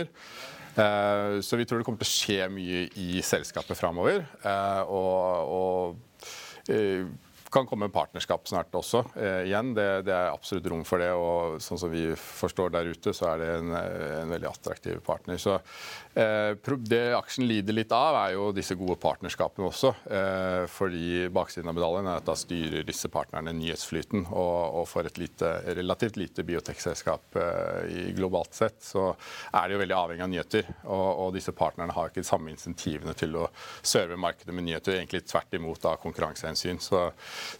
Eh, 0.77 1.41
så 1.41 1.57
vi 1.57 1.65
tror 1.65 1.81
det 1.81 1.87
kommer 1.87 2.03
til 2.03 2.09
å 2.09 2.15
skje 2.15 2.49
mye 2.53 2.83
i 3.01 3.23
selskapet 3.25 3.79
framover. 3.79 4.27
Eh, 4.45 4.83
og, 4.93 5.55
og 5.57 6.73
eh, 6.73 7.07
kan 7.53 7.69
komme 7.69 7.89
partnerskap 7.95 8.49
snart 8.51 8.75
også. 8.77 9.05
Igjen, 9.47 9.71
det, 9.77 9.87
det, 10.05 10.13
er 10.13 10.35
absolutt 10.35 10.67
rom 10.69 10.83
for 10.85 11.01
det. 11.01 11.13
Og 11.17 11.63
sånn 11.65 11.81
som 11.81 11.93
vi 11.93 12.11
forstår 12.19 12.75
der 12.75 12.91
ute, 12.91 13.15
så 13.17 13.31
er 13.33 13.41
det 13.41 13.51
en, 13.55 13.73
en 13.73 14.35
veldig 14.35 14.51
attraktiv 14.51 15.01
partner. 15.07 15.41
Så 15.41 15.55
det 16.17 17.01
aksjen 17.13 17.45
lider 17.45 17.77
litt 17.77 17.91
av, 17.93 18.17
er 18.17 18.31
jo 18.37 18.49
disse 18.57 18.73
gode 18.79 18.97
partnerskapene 19.01 19.67
også. 19.69 19.91
Eh, 20.09 20.63
fordi 20.73 21.27
baksiden 21.29 21.69
av 21.69 21.77
medaljen 21.77 22.09
er 22.09 22.23
at 22.23 22.29
da 22.29 22.37
styrer 22.39 22.87
disse 22.89 23.11
partnerne 23.13 23.53
nyhetsflyten. 23.53 24.25
Og, 24.33 24.87
for 24.89 25.05
et 25.05 25.21
lite, 25.21 25.51
relativt 25.77 26.17
lite 26.17 26.45
biotekselskap 26.47 27.37
eh, 27.37 28.15
globalt 28.17 28.57
sett, 28.57 28.79
så 28.81 29.11
er 29.53 29.69
de 29.69 29.77
jo 29.77 29.83
veldig 29.83 29.97
avhengig 29.99 30.25
av 30.25 30.33
nyheter. 30.33 30.71
Og, 30.89 31.35
disse 31.37 31.53
partnerne 31.53 31.93
har 31.93 32.09
ikke 32.09 32.23
de 32.23 32.31
samme 32.31 32.49
insentivene 32.55 33.13
til 33.19 33.37
å 33.37 33.51
serve 33.83 34.17
markedet 34.17 34.57
med 34.57 34.65
nyheter. 34.71 34.97
Egentlig 34.97 35.27
tvert 35.29 35.53
imot 35.59 35.85
av 35.91 36.01
konkurransehensyn. 36.01 36.81
Så 36.81 37.11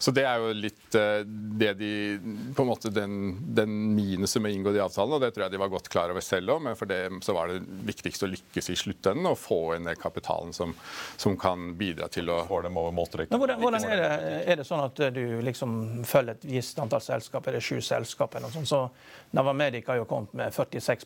så 0.01 0.13
det 0.15 0.23
er 0.25 0.41
jo 0.41 0.49
litt 0.55 0.95
det 0.95 1.73
de 1.77 1.91
På 2.55 2.63
en 2.63 2.69
måte 2.69 2.89
den, 2.93 3.37
den 3.55 3.73
minuset 3.93 4.41
med 4.41 4.53
å 4.53 4.55
inngå 4.55 4.73
de 4.73 4.81
avtalene, 4.81 5.17
og 5.17 5.23
det 5.23 5.33
tror 5.35 5.45
jeg 5.45 5.53
de 5.53 5.61
var 5.61 5.71
godt 5.71 5.89
klar 5.93 6.13
over 6.13 6.25
selv 6.25 6.55
òg, 6.55 6.63
men 6.65 6.77
for 6.79 6.89
det 6.89 7.01
så 7.25 7.35
var 7.35 7.51
det 7.51 7.61
viktigste 7.87 8.25
å 8.25 8.31
lykkes 8.31 8.46
i 8.57 8.75
sluttenden 8.75 9.27
og 9.29 9.37
få 9.37 9.75
inn 9.75 9.87
den 9.87 9.99
kapitalen 9.99 10.53
som, 10.53 10.73
som 11.17 11.37
kan 11.39 11.73
bidra 11.77 12.07
til 12.11 12.29
å 12.33 12.37
Få 12.47 12.61
dem 12.61 12.77
over 12.77 12.91
målstreken. 12.95 13.37
Hvordan, 13.37 13.59
hvordan 13.59 13.83
er, 13.83 13.99
det, 13.99 14.35
er, 14.47 14.59
det, 14.59 14.65
sånn 14.67 14.81
at 14.81 14.99
du 15.13 15.41
liksom 15.43 15.71
følger 16.07 16.37
et 16.37 16.45
visst 16.47 16.79
antall 16.79 17.01
selskap, 17.03 17.47
er 17.49 17.57
det 17.57 17.63
sju 17.65 17.81
selskap 17.83 18.35
eller 18.35 18.47
noe 18.47 18.55
sånt, 18.55 18.69
så 18.69 19.35
Navamedic 19.35 19.89
har 19.91 19.99
jo 19.99 20.05
kommet 20.07 20.33
med 20.37 20.55
46 20.55 21.05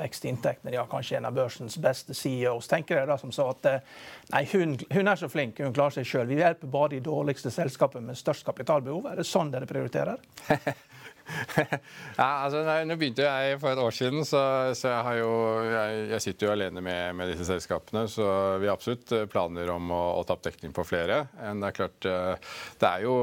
vekst 0.00 0.26
i 0.26 0.32
inntektene. 0.32 0.72
De 0.72 0.80
har 0.80 0.90
kanskje 0.90 1.20
en 1.20 1.28
av 1.28 1.36
børsens 1.36 1.78
beste 1.82 2.16
CEOs. 2.18 2.68
Tenker 2.68 2.98
dere 2.98 3.12
da 3.12 3.18
som 3.20 3.32
sa 3.34 3.48
at 3.52 3.68
eh, 3.70 3.84
nei, 4.32 4.42
hun, 4.52 4.74
hun 4.90 5.12
er 5.12 5.20
så 5.20 5.30
flink, 5.30 5.60
hun 5.62 5.76
klarer 5.76 6.00
seg 6.00 6.08
sjøl. 6.08 6.26
Vi 6.30 6.40
hjelper 6.40 6.72
bare 6.72 6.96
de 6.96 7.02
dårligste 7.06 7.52
selskapene 7.54 8.10
med 8.10 8.18
størst 8.18 8.46
kapitalbehov? 8.48 9.06
Er 9.12 9.22
det 9.22 9.28
sånn 9.28 9.54
dere 9.54 9.70
prioriterer? 9.70 10.18
ja, 12.20 12.28
altså, 12.44 12.62
nå 12.86 12.96
begynte 12.98 13.24
jeg 13.24 13.58
for 13.60 13.72
et 13.72 13.80
år 13.82 13.94
siden, 13.96 14.24
så, 14.28 14.42
så 14.76 14.90
jeg, 14.90 15.20
jo, 15.22 15.32
jeg, 15.66 16.00
jeg, 16.12 16.24
sitter 16.24 16.48
jo 16.48 16.52
alene 16.54 16.82
med, 16.84 17.16
med, 17.18 17.32
disse 17.32 17.46
selskapene. 17.48 18.04
Så 18.10 18.26
vi 18.62 18.68
har 18.68 18.76
absolutt 18.76 19.12
eh, 19.16 19.26
planer 19.30 19.70
om 19.74 19.92
å, 19.94 20.02
å 20.18 20.24
ta 20.26 20.36
opp 20.36 20.44
dekning 20.46 20.74
på 20.76 20.84
flere. 20.86 21.22
Men 21.38 21.62
det 21.62 21.70
er 21.70 21.78
klart, 21.78 22.08
eh, 22.08 22.50
det 22.82 22.90
er 22.90 23.06
jo, 23.06 23.14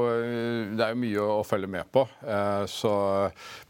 det 0.76 0.86
er 0.86 0.94
jo 0.94 1.02
mye 1.04 1.24
å, 1.24 1.28
å, 1.40 1.46
følge 1.46 1.70
med 1.70 1.90
på. 1.92 2.06
Eh, 2.24 2.64
så, 2.70 2.94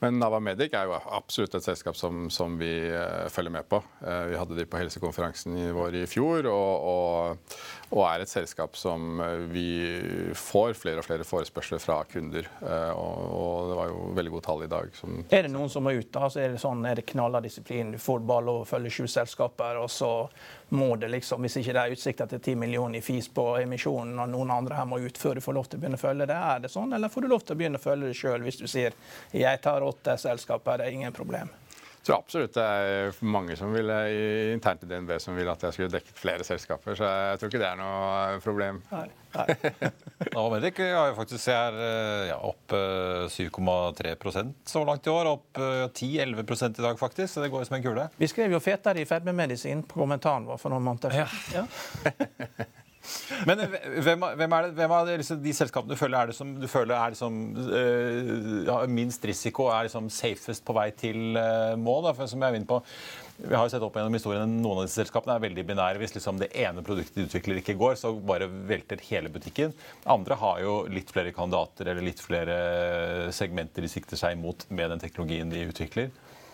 men 0.02 0.20
Navamedic 0.22 0.76
er 0.76 0.90
jo 0.90 0.98
absolutt 1.00 1.58
et 1.58 1.66
selskap 1.66 1.98
som, 1.98 2.28
som 2.32 2.58
vi 2.60 2.72
følger 3.32 3.52
med 3.54 3.68
på. 3.70 3.80
Vi 4.00 4.38
hadde 4.38 4.56
de 4.56 4.66
på 4.68 4.80
helsekonferansen 4.80 5.58
vår 5.76 6.02
i 6.02 6.06
fjor. 6.10 6.48
og, 6.50 6.90
og 6.94 7.60
og 7.90 8.04
er 8.06 8.22
et 8.22 8.30
selskap 8.30 8.76
som 8.78 9.18
vi 9.50 9.64
får 10.38 10.76
flere 10.78 11.02
og 11.02 11.06
flere 11.08 11.24
forespørsler 11.26 11.80
fra 11.82 11.96
kunder. 12.06 12.46
Og 12.94 13.70
det 13.70 13.78
var 13.80 13.90
jo 13.90 14.04
veldig 14.14 14.29
gode 14.30 14.46
tall 14.46 14.64
i 14.64 14.70
dag. 14.70 14.90
er 15.28 15.42
det 15.46 15.52
noen 15.52 15.70
som 15.70 15.84
må 15.84 15.92
ut? 15.96 16.08
da? 16.12 16.24
Altså 16.26 16.40
er 16.40 16.54
det 16.54 16.62
sånn, 16.62 16.84
er 16.86 17.00
det 17.00 17.06
knalla 17.10 17.40
disiplin? 17.44 17.92
Du 17.92 17.98
får 17.98 18.24
bare 18.26 18.46
lov 18.46 18.62
å 18.62 18.68
følge 18.68 18.92
sju 18.94 19.06
selskaper, 19.10 19.80
og 19.82 19.90
så 19.90 20.10
må 20.76 20.94
det 20.96 21.10
liksom, 21.10 21.42
hvis 21.42 21.58
ikke 21.60 21.74
det 21.76 21.84
er 21.84 21.96
utsikter 21.96 22.30
til 22.30 22.40
10 22.40 22.60
millioner 22.62 23.00
i 23.00 23.04
fis 23.04 23.28
på 23.28 23.46
emisjonen, 23.62 24.18
og 24.22 24.30
noen 24.30 24.54
andre 24.54 24.78
her 24.78 24.90
må 24.90 25.00
ut 25.02 25.18
før 25.18 25.38
du 25.38 25.44
får 25.44 25.58
lov 25.58 25.70
til 25.70 25.80
å 25.80 25.84
begynne 25.84 25.98
å 25.98 26.04
følge 26.04 26.28
det, 26.30 26.42
er 26.54 26.62
det 26.62 26.70
sånn? 26.72 26.94
Eller 26.96 27.12
får 27.12 27.26
du 27.26 27.32
lov 27.32 27.46
til 27.46 27.56
å 27.56 27.62
begynne 27.62 27.80
å 27.80 27.86
følge 27.86 28.12
det 28.12 28.18
sjøl 28.18 28.46
hvis 28.46 28.60
du 28.62 28.68
sier 28.70 28.94
jeg 29.34 29.64
tar 29.64 29.86
åtte 29.86 30.16
selskaper, 30.20 30.78
det 30.78 30.90
er 30.90 31.00
ingen 31.00 31.16
problem? 31.16 31.50
Jeg 32.00 32.06
tror 32.08 32.22
absolutt 32.22 32.54
det 32.56 32.62
er 32.64 33.16
mange 33.28 33.54
som 33.60 33.74
vil, 33.76 33.90
internt 34.54 34.86
i 34.86 34.88
DNB 34.88 35.10
som 35.20 35.34
vil 35.36 35.50
at 35.52 35.66
jeg 35.66 35.76
skulle 35.76 35.92
dekket 35.92 36.16
flere 36.16 36.46
selskaper. 36.48 36.96
Så 36.96 37.04
jeg 37.04 37.40
tror 37.42 37.50
ikke 37.50 37.60
det 37.60 37.66
er 37.68 37.76
noe 37.76 38.38
problem. 38.40 38.78
Nei, 38.88 39.02
nei. 39.34 39.90
Amerik 40.46 40.80
har 40.80 41.12
faktisk 41.18 41.44
ser 41.44 41.76
ja, 42.30 42.38
opp 42.40 42.72
7,3 43.28 44.10
eh, 44.10 44.52
så 44.64 44.84
langt 44.84 45.06
i 45.06 45.10
år. 45.10 45.30
Opp 45.36 45.58
10-11 45.58 46.40
eh, 46.40 46.68
i 46.78 46.82
dag, 46.82 46.98
faktisk. 46.98 47.34
Så 47.34 47.44
det 47.44 47.50
går 47.52 47.64
som 47.64 47.76
en 47.76 47.82
kule. 47.82 48.08
Vi 48.16 48.28
skrev 48.28 48.52
jo 48.52 48.60
'fetere 48.60 49.00
i 49.00 49.08
fedmemedisin' 49.08 49.82
på 49.82 50.00
kommentaren 50.00 50.46
vår 50.46 50.58
for 50.58 50.70
noen 50.70 50.84
måneder 50.84 51.10
siden. 51.10 51.28
Ja. 51.54 51.64
ja. 52.04 52.64
Men 53.48 53.62
hvem, 54.04 54.24
hvem, 54.36 54.52
er 54.52 54.66
det, 54.66 54.74
hvem 54.76 54.92
av 54.92 55.08
liksom, 55.08 55.40
de 55.42 55.54
selskapene 55.56 55.94
du 55.94 55.98
føler 55.98 56.18
er 56.18 56.30
det 56.30 56.36
som 56.36 56.50
du 56.60 56.66
føler 56.70 56.94
er 56.94 57.14
liksom, 57.14 57.38
uh, 57.56 58.84
minst 58.92 59.24
risiko, 59.24 59.70
er 59.72 59.88
liksom 59.88 60.10
safest 60.12 60.64
på 60.66 60.76
vei 60.76 60.90
til 60.92 61.38
øh, 61.40 61.78
mål? 61.80 62.04
Da? 62.08 62.14
For 62.18 62.30
som 62.30 62.44
jeg 62.44 62.52
er 62.52 62.60
inne 62.60 62.68
på, 62.68 62.82
vi 63.42 63.54
har 63.54 63.64
jo 63.64 63.72
sett 63.72 63.84
opp 63.84 63.96
gjennom 63.96 64.14
historien 64.16 64.56
Noen 64.62 64.80
av 64.80 64.86
disse 64.86 65.00
selskapene 65.00 65.36
er 65.36 65.44
veldig 65.44 65.64
binære. 65.68 66.00
Hvis 66.02 66.14
liksom 66.16 66.40
det 66.40 66.50
ene 66.58 66.84
produktet 66.86 67.16
de 67.16 67.26
utvikler, 67.28 67.60
ikke 67.60 67.76
går, 67.80 67.96
så 68.00 68.12
bare 68.14 68.48
velter 68.68 69.00
hele 69.08 69.32
butikken. 69.32 69.74
Andre 70.10 70.38
har 70.40 70.60
jo 70.64 70.74
litt 70.92 71.12
flere 71.14 71.32
kandidater 71.36 71.90
eller 71.92 72.04
litt 72.04 72.22
flere 72.22 72.58
segmenter 73.34 73.86
de 73.86 73.92
sikter 73.92 74.20
seg 74.20 74.38
mot 74.40 74.66
med 74.68 74.92
den 74.94 75.02
teknologien 75.02 75.52
de 75.52 75.64
utvikler. 75.70 76.10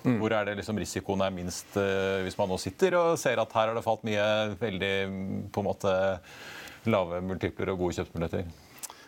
Mm. 0.06 0.20
Hvor 0.20 0.36
er 0.36 0.46
det 0.46 0.58
liksom 0.60 0.78
risikoen 0.78 1.24
er 1.26 1.34
minst 1.34 1.74
uh, 1.80 2.22
hvis 2.22 2.36
man 2.38 2.52
nå 2.52 2.60
sitter 2.62 2.94
og 2.94 3.16
ser 3.18 3.40
at 3.42 3.56
her 3.58 3.72
har 3.72 3.74
det 3.74 3.82
falt 3.86 4.04
mye 4.06 4.28
veldig 4.60 4.92
på 5.50 5.62
en 5.62 5.66
måte 5.66 5.96
lave 6.86 7.18
multipler 7.26 7.72
og 7.72 7.82
gode 7.82 7.98
kjøpsmuligheter? 7.98 8.46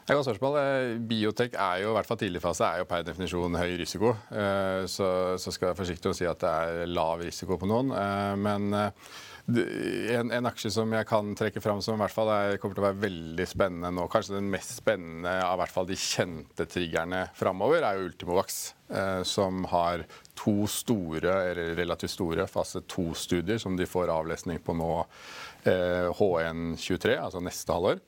Det 0.08 0.14
er 0.14 0.22
godt 0.22 0.28
spørsmål. 0.30 0.54
Eh, 0.56 1.00
biotek 1.04 1.56
er 1.60 1.82
jo 1.82 1.90
i 1.90 1.94
hvert 1.98 2.08
fall 2.08 2.16
tidligfase 2.16 2.64
er 2.64 2.78
jo 2.80 2.86
per 2.88 3.02
definisjon 3.04 3.58
høy 3.60 3.74
risiko. 3.76 4.14
Eh, 4.32 4.86
så, 4.88 5.08
så 5.36 5.52
skal 5.52 5.66
jeg 5.66 5.74
være 5.74 5.80
forsiktig 5.82 6.08
å 6.08 6.16
si 6.16 6.24
at 6.24 6.40
det 6.40 6.48
er 6.48 6.88
lav 6.88 7.20
risiko 7.20 7.58
på 7.60 7.68
noen. 7.68 7.92
Eh, 7.92 8.32
men 8.40 8.72
en, 8.72 10.32
en, 10.32 10.48
aksje 10.48 10.72
som 10.72 10.94
jeg 10.96 11.08
kan 11.10 11.34
trekke 11.36 11.60
fram 11.60 11.82
som 11.84 11.98
i 11.98 12.00
hvert 12.00 12.14
fall 12.14 12.32
er, 12.32 12.54
kommer 12.56 12.78
til 12.78 12.86
å 12.86 12.86
være 12.86 13.02
veldig 13.02 13.48
spennende 13.52 13.90
nå, 13.98 14.06
kanskje 14.08 14.38
den 14.38 14.48
mest 14.54 14.78
spennende 14.78 15.34
av 15.44 15.60
hvert 15.60 15.76
fall 15.76 15.90
de 15.92 16.00
kjente 16.00 16.68
triggerne 16.72 17.26
framover, 17.36 17.84
er 17.84 18.00
jo 18.00 18.08
Ultimovax. 18.08 18.58
som 19.28 19.66
har 19.68 20.06
to 20.32 20.64
store, 20.72 21.34
eller 21.50 21.74
relativt 21.76 22.14
store 22.14 22.48
fase 22.48 22.80
to-studier 22.88 23.60
som 23.60 23.76
de 23.76 23.84
får 23.84 24.08
avlesning 24.08 24.64
på 24.64 24.72
nå 24.72 24.92
H123, 25.68 27.20
altså 27.20 27.44
neste 27.44 27.76
halvår. 27.76 28.00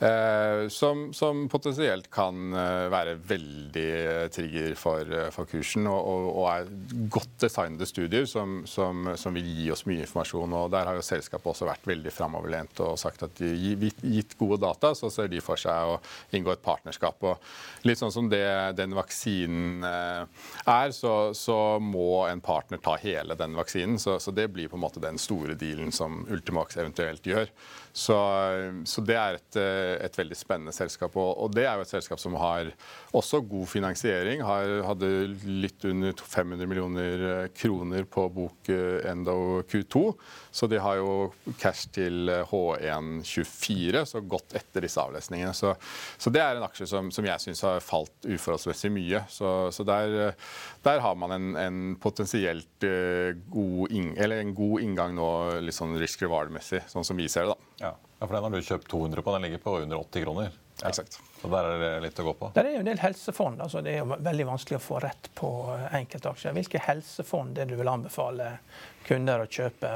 Eh, 0.00 0.68
som, 0.68 1.12
som, 1.12 1.48
potensielt 1.50 2.06
kan 2.14 2.52
eh, 2.54 2.84
være 2.86 3.16
veldig 3.18 4.28
trigger 4.30 4.76
for, 4.78 5.02
eh, 5.02 5.30
for 5.34 5.48
kursen. 5.50 5.88
Og, 5.90 5.98
og, 5.98 6.26
og, 6.28 6.44
er 6.52 7.08
godt 7.10 7.32
designede 7.42 7.88
studier 7.88 8.28
som, 8.30 8.60
som, 8.62 9.10
som, 9.18 9.34
vil 9.34 9.48
gi 9.56 9.66
oss 9.74 9.82
mye 9.90 10.04
informasjon. 10.04 10.54
og 10.54 10.70
Der 10.70 10.86
har 10.86 10.98
jo 10.98 11.02
selskapet 11.02 11.50
også 11.50 11.66
vært 11.66 11.88
veldig 11.90 12.12
framoverlent 12.14 12.82
og 12.86 12.94
sagt 13.00 13.26
at 13.26 13.42
de, 13.42 13.90
gitt 14.04 14.36
gode 14.38 14.60
data, 14.62 14.92
så 14.94 15.10
ser 15.10 15.32
de 15.32 15.42
for 15.42 15.58
seg 15.58 15.96
å 15.96 15.98
inngå 16.30 16.54
et 16.54 16.62
partnerskap. 16.62 17.18
og 17.26 17.82
Litt 17.88 17.98
sånn 17.98 18.14
som 18.14 18.30
det, 18.30 18.46
den 18.78 18.94
vaksinen 18.94 19.82
er, 19.82 20.94
så, 20.94 21.34
så, 21.34 21.58
må 21.82 22.28
en 22.28 22.40
partner 22.44 22.78
ta 22.82 22.94
hele 23.02 23.34
den 23.38 23.58
vaksinen. 23.58 23.98
Så, 23.98 24.20
så 24.22 24.30
det 24.34 24.46
blir 24.54 24.70
på 24.70 24.78
en 24.78 24.86
måte 24.86 25.02
den 25.02 25.18
store 25.18 25.58
dealen 25.58 25.90
som 25.94 26.22
Ultimax 26.30 26.78
eventuelt 26.78 27.26
gjør. 27.26 27.50
Så, 27.98 28.16
så, 28.86 29.02
det 29.02 29.16
er 29.18 29.36
et, 29.38 29.56
et, 30.06 30.18
veldig 30.20 30.36
spennende 30.38 30.74
selskap. 30.74 31.16
Og, 31.18 31.32
og, 31.34 31.50
det 31.56 31.64
er 31.66 31.80
jo 31.80 31.82
et 31.82 31.90
selskap 31.90 32.20
som 32.22 32.36
har 32.38 32.70
også 33.16 33.40
god 33.42 33.66
finansiering. 33.66 34.44
Har, 34.46 34.70
hadde 34.86 35.08
litt 35.42 35.82
under 35.88 36.14
500 36.14 36.70
millioner 36.70 37.48
kroner 37.58 38.06
på 38.06 38.28
bok 38.36 38.70
eh, 38.70 39.08
Endo 39.10 39.64
Q2. 39.66 40.02
Så 40.54 40.68
de 40.70 40.78
har 40.82 41.00
jo 41.00 41.32
cash 41.58 41.90
til 41.94 42.30
H124, 42.50 44.04
så 44.12 44.22
godt 44.22 44.54
etter 44.60 44.86
disse 44.86 45.02
avlesningene. 45.02 45.54
Så, 45.56 45.74
så 46.22 46.30
det 46.30 46.44
er 46.44 46.60
en 46.60 46.66
aksje 46.68 46.86
som, 46.92 47.10
som 47.14 47.26
jeg 47.26 47.42
syns 47.48 47.64
har 47.66 47.82
falt 47.82 48.28
uforholdsmessig 48.28 48.92
mye. 48.94 49.24
Så, 49.32 49.72
så 49.74 49.86
der, 49.88 50.36
der, 50.86 51.02
har 51.02 51.18
man 51.18 51.34
en, 51.34 51.48
en 51.58 51.80
potensielt 51.98 52.86
god, 53.50 53.90
inn, 53.90 54.12
en 54.14 54.54
god 54.54 54.86
inngang 54.86 55.18
nå, 55.18 55.32
litt 55.66 55.76
sånn 55.76 55.98
risk 55.98 56.22
reward-messig, 56.22 56.84
sånn 56.94 57.06
som 57.06 57.18
vi 57.18 57.26
ser 57.26 57.50
det. 57.50 57.58
da. 57.58 57.67
Ja. 57.78 57.92
ja, 58.18 58.26
for 58.26 58.34
den 58.34 58.42
har 58.42 58.50
du 58.50 58.62
kjøpt 58.62 58.88
200 58.90 59.22
på. 59.22 59.34
Den 59.36 59.46
ligger 59.46 59.62
på 59.62 59.76
under 59.78 60.00
80 60.02 60.24
kroner. 60.24 60.50
Ja. 60.82 60.88
Exakt. 60.88 61.18
Så 61.40 61.48
der 61.50 61.64
er 61.64 61.80
det 61.82 61.90
litt 62.06 62.20
å 62.22 62.26
gå 62.26 62.34
på. 62.38 62.50
Det 62.54 62.62
er 62.62 62.76
jo 62.76 62.82
en 62.82 62.90
del 62.90 63.00
helsefond. 63.02 63.62
altså 63.62 63.82
Det 63.82 63.94
er 63.94 64.02
jo 64.02 64.18
veldig 64.18 64.46
vanskelig 64.46 64.78
å 64.78 64.82
få 64.82 65.00
rett 65.02 65.30
på 65.38 65.50
enkeltaksjer. 65.98 66.54
Hvilke 66.58 66.82
helsefond 66.82 67.58
er 67.58 67.66
det 67.66 67.74
du 67.74 67.80
vil 67.82 67.90
anbefale 67.90 68.52
kunder 69.06 69.42
å 69.42 69.48
kjøpe? 69.50 69.94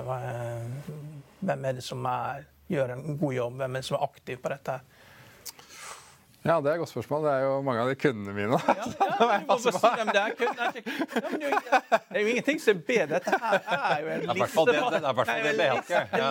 Hvem 1.42 1.68
er 1.68 1.79
det 1.79 1.85
som 1.87 2.07
er, 2.11 2.47
gjør 2.71 2.97
en 2.97 3.18
god 3.21 3.37
jobb? 3.38 3.61
Hvem 3.62 3.79
er 3.79 3.85
det 3.85 3.90
som 3.90 3.99
er 3.99 4.07
aktiv 4.09 4.42
på 4.42 4.55
dette? 4.55 4.79
Ja, 6.42 6.61
Det 6.61 6.70
er 6.70 6.74
et 6.74 6.78
godt 6.78 6.90
spørsmål. 6.90 7.24
Det 7.24 7.33
er 7.33 7.40
jo 7.44 7.62
mange 7.62 7.81
av 7.83 7.88
de 7.88 7.94
kundene 7.94 8.33
mine. 8.35 8.59
Ja, 8.66 8.74
ja, 8.74 8.87
det, 9.62 9.70
er 9.70 10.33
det, 10.72 10.83
er 12.11 12.20
jo 12.20 12.26
ingenting 12.33 12.59
som 12.61 12.76
er 12.76 12.81
bedre. 12.87 13.07
Dette 13.12 13.31
her 13.42 13.59
er 13.70 14.00
jo 14.02 14.09
en 14.11 14.22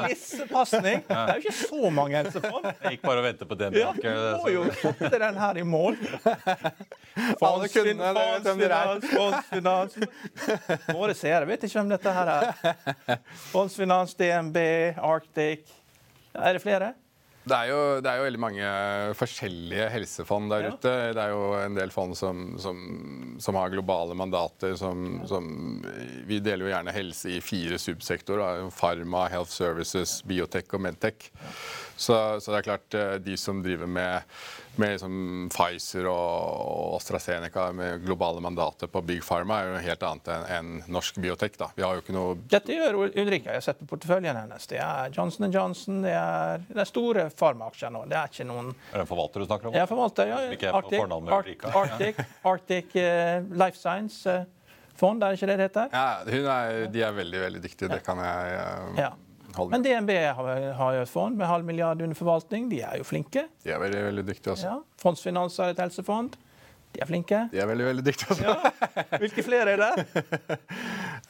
lissepasning. 0.10 1.06
Det 1.08 1.16
er 1.16 1.32
jo 1.32 1.40
ikke 1.46 1.56
så 1.56 1.90
mange 1.96 2.18
helsefond. 2.20 2.68
Jeg 2.68 2.98
gikk 2.98 3.06
bare 3.08 3.24
og 3.24 3.28
ventet 3.30 3.48
på 3.48 3.56
den. 3.62 3.78
Ja, 3.80 3.94
du 3.96 4.10
må 4.44 4.52
jo 4.52 4.66
få 4.82 4.92
den 5.00 5.38
her 5.46 5.54
i 5.58 5.64
mål. 5.64 5.96
Fondsfinans, 7.42 9.06
fondsfinans 9.12 9.98
Våre 10.92 11.16
seere 11.18 11.48
vet 11.50 11.64
ikke 11.68 11.80
hvem 11.80 11.92
dette 11.92 12.14
her 12.16 12.28
er. 12.36 12.44
Fondsfinans, 13.54 14.16
DNB, 14.20 14.58
Arctic. 15.00 15.72
Er 16.36 16.54
det 16.56 16.64
flere? 16.64 16.94
Det 17.42 17.58
er, 17.58 17.70
jo, 17.72 17.78
det 18.06 18.10
er, 18.10 18.20
jo, 18.20 18.26
veldig 18.28 18.42
mange 18.42 18.72
forskjellige 19.18 19.86
helsefond 19.90 20.52
der 20.54 20.68
ja. 20.68 20.74
ute. 20.76 20.92
Det 21.18 21.24
er 21.24 21.32
jo 21.34 21.46
en 21.58 21.78
del 21.78 21.94
fond 21.94 22.14
som, 22.18 22.52
som, 22.62 22.82
som 23.42 23.58
har 23.58 23.72
globale 23.74 24.14
mandater. 24.18 24.76
Som, 24.78 25.24
som, 25.30 25.48
vi 26.30 26.38
deler 26.44 26.68
jo 26.68 26.74
gjerne 26.76 26.94
helse 26.94 27.34
i 27.34 27.40
fire 27.42 27.80
subsektorer. 27.82 28.68
Pharma, 28.78 29.26
health 29.34 29.50
services, 29.50 30.20
biotech 30.30 30.70
og 30.78 30.86
medtech. 30.86 31.32
Så, 32.02 32.18
så, 32.42 32.52
det 32.52 32.62
er 32.62 32.66
klart, 32.66 32.98
eh, 32.98 33.16
de 33.22 33.38
som 33.38 33.62
driver 33.64 33.90
med 33.90 34.36
med 34.76 34.92
liksom 34.92 35.50
Pfizer 35.52 36.08
og 36.08 36.96
AstraZeneca 36.96 37.72
med 37.76 38.06
globale 38.06 38.42
mandater 38.42 38.88
på 38.88 39.02
Big 39.02 39.24
Pharma 39.28 39.60
er 39.60 39.72
jo 39.72 39.82
helt 39.84 40.06
annet 40.08 40.30
enn 40.32 40.46
en 40.56 40.70
norsk 40.96 41.18
biotek. 41.22 41.58
da. 41.60 41.68
Vi 41.76 41.84
har 41.84 41.98
jo 41.98 42.04
ikke 42.04 42.16
noe... 42.16 42.38
Dette 42.52 42.78
gjør 42.78 43.00
Ulrikke. 43.04 43.50
Jeg 43.50 43.60
har 43.60 43.66
sett 43.66 43.82
på 43.82 43.90
porteføljen 43.92 44.38
hennes. 44.38 44.68
Det 44.72 44.80
er 44.80 45.12
Johnson 45.16 45.52
Johnson, 45.52 46.02
det 46.06 46.14
er, 46.16 46.64
det 46.70 46.80
er 46.86 46.90
store 46.90 47.28
farmaaksjer 47.36 47.92
nå. 47.94 48.06
Det 48.12 48.18
er 48.20 48.32
ikke 48.32 48.48
noen 48.48 48.72
Er 48.72 49.02
det 49.02 49.04
en 49.04 49.12
forvalter 49.12 49.44
du 49.44 49.50
snakker 49.50 49.72
om? 49.72 49.76
Ja, 49.76 49.88
forvalter. 49.90 50.32
Ja. 50.32 50.40
Arctic, 50.72 51.04
Arctic, 51.28 51.68
Arctic, 51.68 52.24
Arctic 52.54 52.96
uh, 52.96 53.44
Life 53.52 53.80
Science. 53.80 54.24
Uh, 54.24 54.48
fond, 54.96 55.24
er 55.24 55.34
det 55.34 55.42
ikke 55.42 55.52
det 55.52 55.60
det 55.60 55.68
heter? 55.68 55.92
Ja, 55.92 56.56
er, 56.56 56.88
De 56.94 57.04
er 57.04 57.20
veldig 57.20 57.44
veldig 57.48 57.66
dyktige. 57.68 57.92
Det 57.92 58.00
kan 58.08 58.24
jeg 58.24 58.56
uh, 58.56 59.04
ja. 59.04 59.12
Men 59.72 59.84
DNB 59.84 60.12
har 60.78 60.96
jo 60.96 61.02
et 61.02 61.12
fond 61.12 61.38
med 61.38 61.50
halv 61.50 61.68
milliard 61.68 62.02
under 62.02 62.18
forvaltning. 62.18 62.70
De 62.72 62.82
er 62.86 63.02
jo 63.02 63.08
flinke. 63.08 63.48
De 63.66 63.74
er 63.74 63.82
veldig, 63.82 64.04
veldig 64.10 64.26
dyktige 64.28 64.54
også. 64.56 64.72
Ja. 64.72 64.78
Fondsfinans 65.02 65.58
har 65.62 65.74
et 65.74 65.82
helsefond. 65.84 66.38
De 66.92 67.00
er 67.04 67.08
flinke. 67.08 67.46
De 67.52 67.60
er 67.64 67.70
veldig, 67.70 67.86
veldig 67.88 68.06
dyktige 68.06 68.36
også. 68.36 68.44
Ja. 68.48 69.18
Hvilke 69.22 69.44
flere 69.48 69.76
er 69.76 69.84
det? 69.84 69.92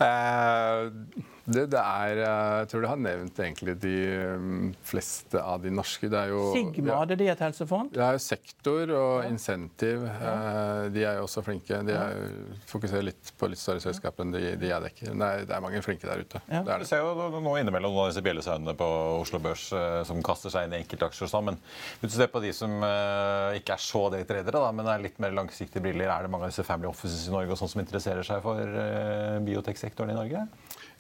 uh, 0.02 0.90
Det, 1.46 1.64
det, 1.74 1.80
er 1.80 2.20
eh, 2.22 2.56
Jeg 2.62 2.70
tror 2.70 2.84
du 2.84 2.88
har 2.92 3.00
nevnt 3.02 3.40
egentlig 3.42 3.74
de 3.82 3.96
mm, 4.38 4.66
fleste 4.86 5.42
av 5.42 5.64
de 5.64 5.72
norske. 5.74 6.10
Det 6.12 6.20
er 6.20 6.34
jo 6.34 6.44
Sigma, 6.54 7.00
hadde 7.00 7.18
de 7.18 7.30
et 7.34 7.42
helsefond? 7.42 7.90
Det 7.96 8.04
er 8.06 8.18
jo 8.18 8.22
Sektor 8.22 8.94
og 8.98 9.26
Insentiv. 9.26 10.06
Ja. 10.06 10.34
Eh, 10.36 10.84
de 10.94 11.06
er 11.08 11.18
jo 11.18 11.26
også 11.26 11.44
flinke. 11.46 11.82
De 11.88 11.96
er, 11.98 12.22
fokuserer 12.70 13.08
litt 13.10 13.34
på 13.40 13.50
litt 13.50 13.62
større 13.62 13.82
selskap 13.82 14.22
enn 14.22 14.36
de, 14.36 14.44
de 14.62 14.70
jeg 14.70 14.86
dekker. 14.86 15.14
Det 15.16 15.30
er, 15.30 15.48
det 15.50 15.56
er, 15.58 15.64
mange 15.66 15.82
flinke 15.86 16.10
der 16.10 16.22
ute. 16.22 16.44
Ja. 16.46 16.62
Det 16.62 16.76
er 16.76 16.84
det. 16.84 16.86
Du 16.86 16.92
ser 16.92 17.02
jo 17.02 17.42
nå 17.42 17.56
innimellom 17.58 17.96
noen 17.96 18.06
av 18.06 18.12
disse 18.14 18.26
bjellesauene 18.26 18.78
på 18.78 18.90
Oslo 19.18 19.42
Børs 19.42 19.66
eh, 19.78 20.02
som 20.08 20.22
kaster 20.26 20.54
seg 20.54 20.68
inn 20.68 20.78
i 20.78 20.82
enkeltaksjer 20.84 21.26
og 21.26 21.34
sånn. 21.34 21.50
Men 21.50 21.60
hvis 22.04 22.14
du 22.14 22.20
ser 22.20 22.30
på 22.32 22.44
de 22.44 22.54
som 22.54 22.78
ikke 23.58 23.76
er 23.76 23.82
så 23.82 24.06
daytradere, 24.14 24.62
men 24.78 24.90
er 24.90 25.02
litt 25.02 25.18
mer 25.22 25.34
langsiktige 25.34 25.82
briller, 25.84 26.12
er 26.12 26.26
det 26.26 26.32
mange 26.34 26.46
av 26.46 26.54
disse 26.54 26.66
family 26.68 26.90
offices 26.90 27.26
i 27.28 27.34
Norge 27.34 27.56
og 27.56 27.60
sånn 27.60 27.74
som 27.74 27.82
interesserer 27.82 28.26
seg 28.28 28.44
for 28.46 29.42
bioteksektoren 29.48 30.14
i 30.14 30.18
Norge? 30.18 30.46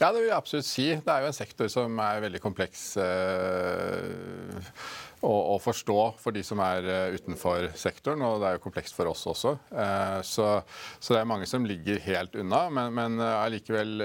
Ja, 0.01 0.07
det 0.09 0.23
vil 0.23 0.31
jeg 0.31 0.37
absolutt 0.37 0.65
si. 0.65 0.87
Det 0.97 1.13
er 1.13 1.21
jo 1.21 1.29
en 1.29 1.35
sektor 1.37 1.67
som 1.69 1.99
er 2.01 2.23
veldig 2.23 2.39
kompleks. 2.41 2.85
Eh, 2.97 4.79
å, 5.21 5.57
forstå 5.61 5.97
for 6.21 6.33
de 6.33 6.41
som 6.45 6.59
er 6.63 6.85
uh, 6.87 7.13
utenfor 7.13 7.69
sektoren, 7.77 8.23
og 8.25 8.39
det 8.41 8.49
er 8.49 8.57
jo 8.57 8.63
komplekst 8.63 8.95
for 8.97 9.09
oss 9.11 9.23
også. 9.29 9.53
Uh, 9.69 10.17
så, 10.25 10.47
så, 10.97 11.13
det 11.13 11.19
er 11.19 11.29
mange 11.29 11.47
som 11.49 11.65
ligger 11.67 12.01
helt 12.07 12.35
unna, 12.41 12.63
men, 12.73 12.93
men 12.97 13.21
uh, 13.21 13.43
allikevel 13.43 14.01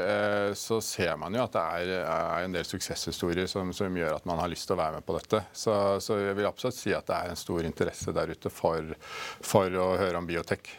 så 0.57 0.79
ser 0.85 1.15
man 1.21 1.35
jo 1.35 1.43
at 1.45 1.55
det 1.55 1.63
er, 1.63 1.93
er 2.05 2.45
en 2.45 2.55
del 2.55 2.67
suksesshistorier 2.69 3.49
som, 3.51 3.73
som, 3.77 3.97
gjør 3.97 4.19
at 4.19 4.27
man 4.29 4.41
har 4.43 4.51
lyst 4.53 4.69
til 4.69 4.77
å 4.77 4.81
være 4.81 4.99
med 4.99 5.07
på 5.07 5.17
dette. 5.17 5.41
Så, 5.57 5.73
så, 6.05 6.19
jeg 6.21 6.37
vil 6.37 6.49
absolutt 6.49 6.77
si 6.77 6.93
at 6.95 7.07
det 7.09 7.17
er 7.17 7.33
en 7.33 7.41
stor 7.41 7.65
interesse 7.65 8.13
der 8.17 8.33
ute 8.35 8.53
for, 8.53 8.93
for 9.41 9.81
å 9.81 9.87
høre 9.97 10.21
om 10.21 10.29
biotek. 10.29 10.75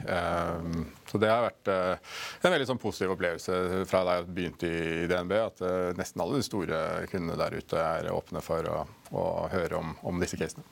så 1.07 1.21
det 1.21 1.31
har 1.31 1.47
vært 1.47 1.71
en 1.71 2.51
veldig 2.53 2.67
sånn 2.69 2.81
positiv 2.81 3.15
opplevelse 3.15 3.85
fra 3.89 4.03
da 4.05 4.17
jeg 4.19 4.29
begynte 4.37 4.69
i 4.69 5.07
DNB, 5.09 5.33
at 5.39 5.63
nesten 5.97 6.23
alle 6.23 6.41
de 6.41 6.47
store 6.47 6.81
kundene 7.11 7.39
der 7.39 7.57
ute 7.57 7.81
er 7.81 8.11
åpne 8.13 8.43
for 8.45 8.69
å, 8.69 8.83
å 9.15 9.47
høre 9.53 9.79
om, 9.79 9.95
om 10.03 10.19
disse 10.23 10.39
casene. 10.39 10.65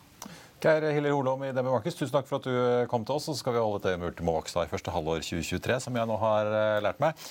Geir 0.63 0.81
Hiller 0.81 1.11
Holom 1.11 1.43
i 1.43 1.51
DB 1.51 1.67
Markets, 1.67 1.97
tusen 1.99 2.13
takk 2.15 2.27
for 2.29 2.39
at 2.39 2.45
du 2.47 2.53
eh, 2.55 2.87
kom 2.89 3.03
til 3.05 3.17
oss. 3.17 3.27
Så 3.27 3.35
skal 3.37 3.57
vi 3.57 3.61
holde 3.61 3.81
til 3.83 3.97
med 3.99 4.13
Ultimovax 4.13 4.55
i 4.55 4.69
første 4.71 4.93
halvår 4.93 5.19
2023, 5.25 5.77
som 5.83 5.97
jeg 5.99 6.07
nå 6.07 6.15
har 6.21 6.47
eh, 6.47 6.77
lært 6.85 7.01
meg. 7.03 7.25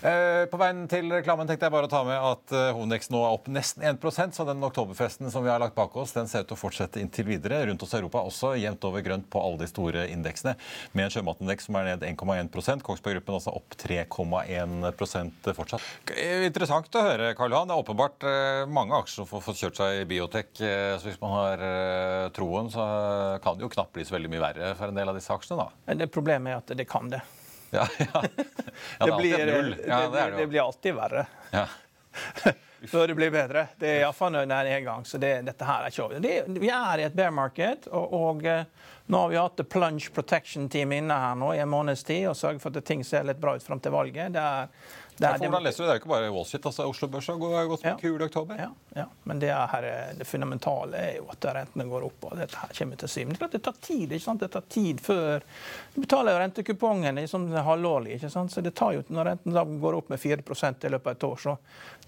Eh, 0.00 0.44
på 0.50 0.58
veien 0.60 0.86
til 0.90 1.12
reklamen 1.12 1.48
tenkte 1.48 1.68
jeg 1.68 1.74
bare 1.74 1.90
å 1.90 1.92
ta 1.92 2.00
med 2.08 2.16
at 2.16 2.54
hovedindeksen 2.72 3.14
nå 3.14 3.20
er 3.26 3.36
opp 3.36 3.50
nesten 3.52 3.84
1% 3.84 4.36
så 4.36 4.46
den 4.48 4.64
oktoberfesten 4.64 5.28
som 5.32 5.44
vi 5.44 5.52
har 5.52 5.60
lagt 5.60 5.76
bak 5.76 5.94
oss, 6.00 6.14
den 6.16 6.30
ser 6.30 6.46
ut 6.46 6.50
til 6.50 6.56
å 6.56 6.60
fortsette 6.62 7.02
inntil 7.02 7.28
videre. 7.28 7.60
Rundt 7.68 7.84
oss 7.84 7.92
i 7.92 8.00
Europa 8.00 8.24
også 8.24 8.54
jevnt 8.58 8.88
over 8.88 9.04
grønt 9.04 9.28
på 9.30 9.44
alle 9.44 9.60
de 9.60 9.68
store 9.70 10.06
indeksene, 10.10 10.56
med 10.96 11.06
en 11.06 11.14
sjømatindeks 11.14 11.68
som 11.68 11.78
er 11.78 11.92
ned 11.92 12.08
1,1% 12.08 12.86
Kongsberg 12.86 13.20
Gruppen 13.20 13.36
også 13.36 13.54
opp 13.60 13.76
3,1% 13.82 15.52
fortsatt. 15.58 15.84
Interessant 16.48 16.96
å 16.96 17.04
høre, 17.04 17.34
Karl 17.36 17.52
Johan. 17.52 17.68
Det 17.68 17.76
er 17.76 17.84
åpenbart 17.84 18.28
mange 18.72 18.96
aksjer 19.02 19.26
som 19.28 19.44
får 19.44 19.58
kjørt 19.60 19.80
seg 19.82 20.00
i 20.00 20.08
biotek. 20.08 20.52
Så 20.56 21.04
hvis 21.04 21.20
man 21.22 21.34
har 21.34 21.64
troen, 22.34 22.69
så 22.72 22.86
kan 23.42 23.58
det 23.58 23.66
jo 23.66 23.72
knapt 23.72 23.92
bli 23.96 24.06
så 24.06 24.16
veldig 24.16 24.30
mye 24.32 24.42
verre 24.42 24.72
for 24.78 24.92
en 24.92 24.98
del 24.98 25.12
av 25.12 25.18
disse 25.18 25.34
aksjene. 25.34 25.66
da. 25.66 25.94
Det 26.00 26.10
Problemet 26.12 26.52
er 26.54 26.62
at 26.62 26.74
det 26.82 26.88
kan 26.90 27.12
det. 27.12 27.22
Ja, 27.70 27.84
ja. 27.98 28.22
ja 28.98 29.06
det, 29.06 29.12
blir, 29.14 29.36
det, 29.46 29.58
det, 29.86 30.24
det, 30.36 30.46
blir 30.50 30.60
alltid 30.64 30.94
verre. 30.96 31.26
Ja. 31.54 31.68
før 32.88 33.08
det 33.08 33.14
blir 33.14 33.30
bedre. 33.30 33.66
Det 33.78 33.88
er 33.88 34.00
iallfall 34.04 34.34
en 34.40 34.48
nedgang. 34.48 35.04
Så 35.04 35.18
det, 35.18 35.34
dette 35.46 35.66
her 35.68 35.84
er 35.84 35.92
ikke 35.92 36.06
over. 36.06 36.22
Det, 36.22 36.34
vi 36.60 36.70
er 36.72 37.02
i 37.02 37.06
et 37.08 37.16
bear 37.16 37.34
market. 37.34 37.88
og, 37.90 38.14
og 38.14 38.46
eh, 38.48 38.64
nå 39.10 39.18
har 39.18 39.28
vi 39.32 39.38
hatt 39.40 39.56
the 39.58 39.64
Plunge 39.64 40.10
Protection 40.14 40.68
Team 40.68 40.92
inne 40.94 41.14
her 41.18 41.34
nå 41.34 41.52
i 41.54 41.58
en 41.58 41.70
måneds 41.70 42.04
tid 42.06 42.28
og 42.30 42.36
sørget 42.38 42.62
for 42.62 42.76
at 42.76 42.86
ting 42.86 43.02
ser 43.04 43.26
litt 43.26 43.40
bra 43.42 43.56
ut 43.56 43.64
fram 43.64 43.80
til 43.82 43.94
valget. 43.94 44.36
Det 44.36 44.42
er 44.42 44.68
det 45.20 45.28
er, 45.28 45.42
hvordan 45.42 45.64
leser 45.66 45.82
du? 45.82 45.84
Det 45.84 45.92
er 45.92 45.98
jo 45.98 46.00
ikke 46.00 46.10
bare 46.14 46.28
Wall 46.32 46.46
Street. 46.48 46.66
altså 46.70 46.86
Oslo 46.88 47.08
Børs 47.12 47.26
har 47.28 47.66
gått 47.68 47.82
ja. 47.84 47.92
kul 48.00 48.14
i 48.16 48.24
oktober. 48.24 48.56
Ja, 48.56 48.68
ja. 48.96 49.04
men 49.28 49.42
det, 49.42 49.50
her, 49.52 49.88
det, 50.16 50.24
fundamentale 50.24 50.96
er 50.96 51.18
jo 51.18 51.26
at 51.28 51.44
rentene 51.58 51.84
går 51.90 52.06
opp. 52.06 52.24
og 52.30 52.38
dette 52.40 52.56
her 52.56 52.72
kommer 52.78 53.02
til 53.02 53.12
syvende. 53.12 53.48
Det 53.52 53.60
tar 53.66 53.76
tid 53.84 54.14
ikke 54.16 54.24
sant? 54.24 54.40
Det 54.40 54.48
tar 54.54 54.64
tid 54.72 55.02
før 55.04 55.44
Du 55.92 56.00
betaler 56.00 56.32
jo 56.32 56.40
rentekupongen 56.40 57.20
liksom 57.20 57.50
halvårlig. 57.52 58.16
ikke 58.16 58.32
sant? 58.32 58.54
Så 58.54 58.64
det 58.64 58.72
tar 58.80 58.96
jo, 58.96 59.04
Når 59.08 59.32
renten 59.34 59.80
går 59.84 59.98
opp 60.00 60.08
med 60.08 60.20
4 60.20 60.40
i 60.40 60.94
løpet 60.94 61.06
av 61.06 61.12
et 61.12 61.28
år, 61.28 61.36
så 61.36 61.56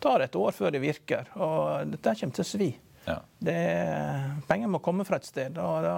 tar 0.00 0.18
det 0.18 0.30
et 0.30 0.40
år 0.40 0.56
før 0.56 0.72
det 0.72 0.80
virker. 0.80 1.28
Og 1.36 1.92
dette 1.92 2.16
kommer 2.16 2.40
til 2.40 2.46
å 2.46 2.52
svi. 2.54 2.72
Ja. 3.04 3.20
Det, 3.38 3.60
penger 4.48 4.72
må 4.72 4.80
komme 4.80 5.04
fra 5.04 5.20
et 5.20 5.28
sted. 5.28 5.58
og 5.58 5.84
da 5.84 5.96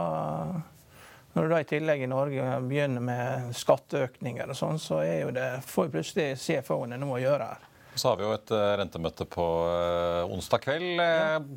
når 1.34 1.42
du 1.42 1.52
da 1.52 1.60
i 1.60 1.68
tillegg 1.68 2.02
i 2.04 2.10
Norge 2.10 2.48
begynner 2.68 3.02
med 3.02 3.54
skatteøkninger 3.58 4.50
og 4.50 4.58
sånn, 4.58 4.80
så 4.82 5.00
er 5.02 5.24
jo 5.24 5.32
det, 5.34 5.48
får 5.66 5.90
plutselig 5.94 6.34
CFO-ene 6.38 6.98
noe 7.02 7.18
å 7.18 7.22
gjøre 7.24 7.48
her. 7.50 7.70
Så 7.94 8.08
har 8.10 8.18
vi 8.18 8.24
jo 8.26 8.32
et 8.34 8.50
uh, 8.50 8.74
rentemøte 8.80 9.26
på 9.30 9.44
uh, 9.44 10.32
onsdag 10.34 10.64
kveld. 10.64 11.02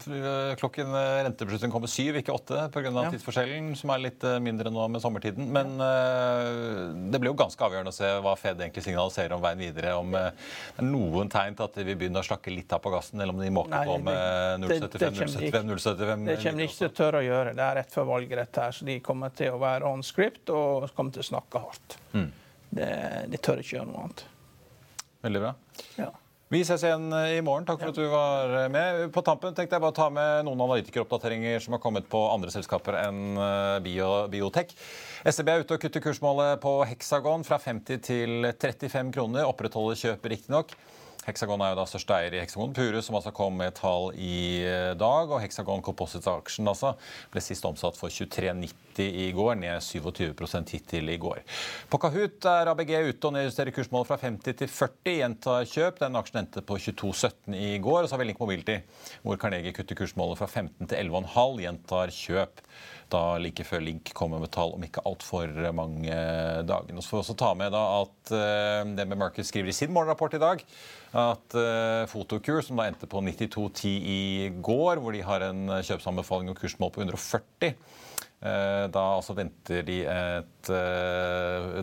Uh, 0.06 0.54
klokken 0.60 0.93
Rentebeslutningen 0.93 1.73
kommer 1.73 1.89
syv, 1.91 2.19
ikke 2.21 2.36
åtte, 2.36 2.67
pga. 2.73 2.91
Ja. 2.97 3.10
tidsforskjellen, 3.13 3.71
som 3.78 3.91
er 3.93 4.04
litt 4.06 4.23
mindre 4.43 4.71
nå 4.73 4.86
med 4.93 5.02
sommertiden. 5.04 5.50
Men 5.54 5.76
det 7.12 7.19
blir 7.19 7.32
jo 7.32 7.38
ganske 7.38 7.62
avgjørende 7.63 7.91
å 7.91 7.95
se 7.95 8.10
hva 8.23 8.34
Fed 8.39 8.62
egentlig 8.62 8.86
signaliserer 8.86 9.36
om 9.36 9.43
veien 9.43 9.60
videre. 9.62 9.93
Om 10.00 10.13
det 10.13 10.23
er 10.84 10.88
noen 10.88 11.32
tegn 11.32 11.58
til 11.58 11.67
at 11.67 11.78
de 11.78 11.86
vil 11.88 12.00
begynne 12.00 12.21
å 12.21 12.26
slakke 12.26 12.54
litt 12.54 12.73
av 12.73 12.82
på 12.84 12.93
gassen, 12.93 13.21
eller 13.21 13.36
om 13.36 13.41
de 13.43 13.52
måker 13.54 13.89
på 13.89 13.97
med 14.08 14.65
0,75 14.65 15.17
0,75 15.67 16.26
Det 16.28 16.38
kommer 16.41 16.62
de 16.62 16.67
ikke 16.69 16.80
til 16.80 16.89
å 16.89 16.95
tørre 17.02 17.21
å 17.21 17.28
gjøre. 17.28 17.56
Det 17.58 17.65
er 17.67 17.80
rett 17.82 17.93
før 17.93 18.10
valget, 18.13 18.38
dette 18.43 18.67
her, 18.67 18.78
så 18.78 18.88
de 18.88 19.00
kommer 19.06 19.34
til 19.38 19.56
å 19.56 19.62
være 19.62 19.89
on 19.89 20.06
script 20.06 20.54
og 20.54 20.88
kommer 20.97 21.15
til 21.15 21.26
å 21.26 21.30
snakke 21.32 21.65
hardt. 21.65 22.00
Mm. 22.13 22.30
Det, 22.78 22.93
de 23.34 23.41
tør 23.41 23.62
ikke 23.63 23.78
gjøre 23.78 23.89
noe 23.91 24.08
annet. 24.08 24.26
Veldig 25.28 25.43
bra. 25.43 25.54
Ja. 25.97 26.13
Vi 26.48 26.62
ses 26.64 26.80
igjen 26.80 27.10
eh, 27.12 27.38
i 27.38 27.40
morgen. 27.44 27.66
Takk 27.68 27.82
for 27.82 27.92
at 27.92 27.98
du 27.98 28.06
var 28.08 28.54
eh, 28.56 28.70
med. 28.72 29.02
På 29.12 29.20
tampen 29.26 29.52
tenkte 29.56 29.76
jeg 29.76 29.84
bare 29.84 29.92
å 29.92 29.98
ta 29.98 30.06
med 30.08 30.46
noen 30.48 30.62
analytikeroppdateringer 30.64 31.60
som 31.60 31.76
har 31.76 31.82
kommet 31.84 32.08
på 32.08 32.22
andre 32.32 32.54
selskaper 32.54 32.96
enn 33.02 33.36
eh, 33.36 33.80
bio, 33.84 34.08
Biotek. 34.32 34.72
SEB 35.28 35.52
er 35.52 35.66
ute 35.66 35.76
og 35.76 35.84
kutter 35.84 36.06
kursmålet 36.06 36.62
på 36.64 36.78
Hexagon 36.88 37.44
fra 37.44 37.60
50 37.60 38.00
til 38.08 38.48
35 38.48 39.12
kroner. 39.18 39.44
Opprettholder 39.50 40.00
kjøp, 40.00 40.30
riktignok. 40.32 40.72
Hexagon 41.28 41.60
er 41.60 41.74
jo 41.74 41.80
da 41.82 41.84
største 41.90 42.16
eier 42.16 42.36
i 42.38 42.40
Hexagon 42.40 42.72
Pure, 42.72 43.02
som 43.04 43.18
altså 43.18 43.34
kom 43.36 43.58
med 43.60 43.74
tall 43.76 44.13
i 44.16 44.63
eh, 44.63 44.94
dag. 44.96 45.28
Og 45.28 45.42
Hexagon 45.44 45.82
Composites-aksjen 45.84 46.70
altså 46.72 46.94
ble 47.34 47.44
sist 47.44 47.68
omsatt 47.68 48.00
for 48.00 48.13
23,90 48.13 49.18
i 49.26 49.28
går, 49.36 49.58
ned 49.60 49.84
27 49.84 50.32
hittil 50.72 51.12
i 51.12 51.18
går. 51.20 51.44
På 51.92 52.00
Kahoot 52.00 52.48
er 52.48 52.72
ABG 52.72 52.94
ute 53.10 53.28
og 53.28 53.36
nedjusterer 53.36 53.76
kursmålet 53.76 54.08
fra 54.08 54.20
50 54.22 54.56
til 54.62 54.72
40. 54.72 55.18
Gjentar 55.18 55.68
kjøp. 55.68 56.00
Den 56.06 56.16
aksjen 56.22 56.42
endte 56.46 56.63
på 56.63 56.80
22,17 56.80 57.60
i 57.60 57.76
går. 57.84 58.06
Og 58.06 58.08
så 58.08 58.16
har 58.16 58.24
vi 58.24 58.30
Link 58.32 58.40
Mobility, 58.40 58.80
hvor 59.26 59.42
Carnegie 59.42 59.76
kutter 59.76 60.00
kursmålet 60.00 60.40
fra 60.40 60.48
15 60.48 60.88
til 60.88 61.12
11,5. 61.12 61.60
Gjentar 61.66 62.16
kjøp 62.24 62.63
da 63.13 63.38
like 63.41 63.65
før 63.67 63.84
Link 63.86 64.12
kommer 64.17 64.41
med 64.41 64.52
tall 64.54 64.74
om 64.76 64.84
ikke 64.86 65.04
altfor 65.08 65.52
mange 65.76 66.17
dager. 66.67 67.00
Så 67.00 67.12
får 67.12 67.17
vi 67.17 67.24
også 67.24 67.38
ta 67.39 67.52
med 67.58 67.74
da 67.76 67.84
at 68.02 68.32
uh, 68.34 68.93
det 68.98 69.08
med 69.08 69.20
Marcus 69.20 69.52
skriver 69.52 69.72
i 69.72 69.76
sin 69.76 69.93
morgenrapport 69.96 70.38
i 70.38 70.43
dag 70.43 70.63
at 71.17 71.56
Fotokur, 72.12 72.60
som 72.62 72.78
da 72.78 72.89
endte 72.89 73.08
på 73.10 73.22
92,10 73.24 73.88
i 73.88 74.50
går, 74.62 75.00
hvor 75.02 75.15
de 75.15 75.24
har 75.26 75.46
en 75.48 75.72
kjøpsanbefaling 75.80 76.52
og 76.52 76.60
kursmål 76.60 76.91
på 76.93 77.02
140 77.06 77.70
eh, 77.72 78.84
da 78.91 79.06
altså 79.15 79.34
venter 79.38 79.88
de 79.88 80.02
et 80.04 80.72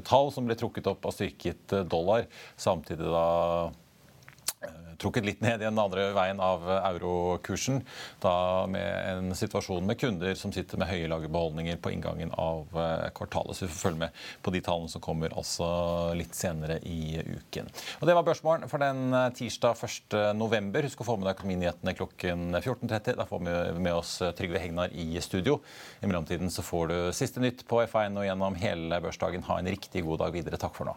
tall 0.06 0.30
som 0.30 0.44
blir 0.46 0.60
trukket 0.60 0.92
opp 0.92 1.08
av 1.08 1.16
styrket 1.16 1.74
dollar. 1.88 2.28
Samtidig 2.60 3.08
da 3.08 3.24
trukket 5.00 5.26
litt 5.26 5.44
ned 5.44 5.62
igjen 5.62 5.74
den 5.74 5.82
andre 5.82 6.08
veien 6.16 6.40
av 6.42 6.64
eurokursen. 6.78 7.82
Da 8.22 8.66
med 8.70 9.10
en 9.10 9.34
situasjon 9.36 9.86
med 9.86 9.98
kunder 10.00 10.34
som 10.38 10.52
sitter 10.54 10.80
med 10.80 10.90
høye 10.90 11.08
lagerbeholdninger 11.10 11.80
på 11.82 11.92
inngangen 11.94 12.32
av 12.40 12.68
eh, 12.78 13.08
kvartalet. 13.16 13.56
Så 13.56 13.66
vi 13.66 13.72
får 13.72 13.82
følge 13.88 14.02
med 14.04 14.24
på 14.42 14.54
de 14.54 14.62
tallene 14.64 14.92
som 14.92 15.02
kommer 15.04 15.34
altså 15.36 15.68
litt 16.18 16.36
senere 16.36 16.80
i 16.88 17.18
uken. 17.20 17.70
Og 18.00 18.08
Det 18.08 18.16
var 18.16 18.26
børsmålen 18.26 18.70
for 18.70 18.82
den 18.82 19.14
eh, 19.14 19.30
tirsdag 19.38 19.78
1.11. 19.84 20.82
Husk 20.88 21.04
å 21.04 21.08
få 21.08 21.18
med 21.18 21.28
deg 21.28 21.38
Økonominyhetene 21.38 21.96
klokken 21.98 22.46
14.30. 22.60 23.18
Da 23.20 23.28
får 23.28 23.44
vi 23.46 23.56
med 23.88 23.94
oss 23.94 24.16
eh, 24.22 24.34
Trygve 24.36 24.62
Hegnar 24.62 24.94
i 24.94 25.08
studio. 25.24 25.60
I 26.00 26.10
mellomtiden 26.10 26.52
så 26.52 26.64
får 26.66 26.92
du 26.92 26.98
siste 27.16 27.42
nytt 27.42 27.66
på 27.68 27.82
F1 27.86 28.20
og 28.20 28.28
gjennom 28.28 28.60
hele 28.60 29.02
børsdagen. 29.04 29.46
Ha 29.50 29.60
en 29.60 29.74
riktig 29.74 30.06
god 30.06 30.24
dag 30.26 30.36
videre. 30.36 30.60
Takk 30.60 30.76
for 30.76 30.90
nå. 30.90 30.96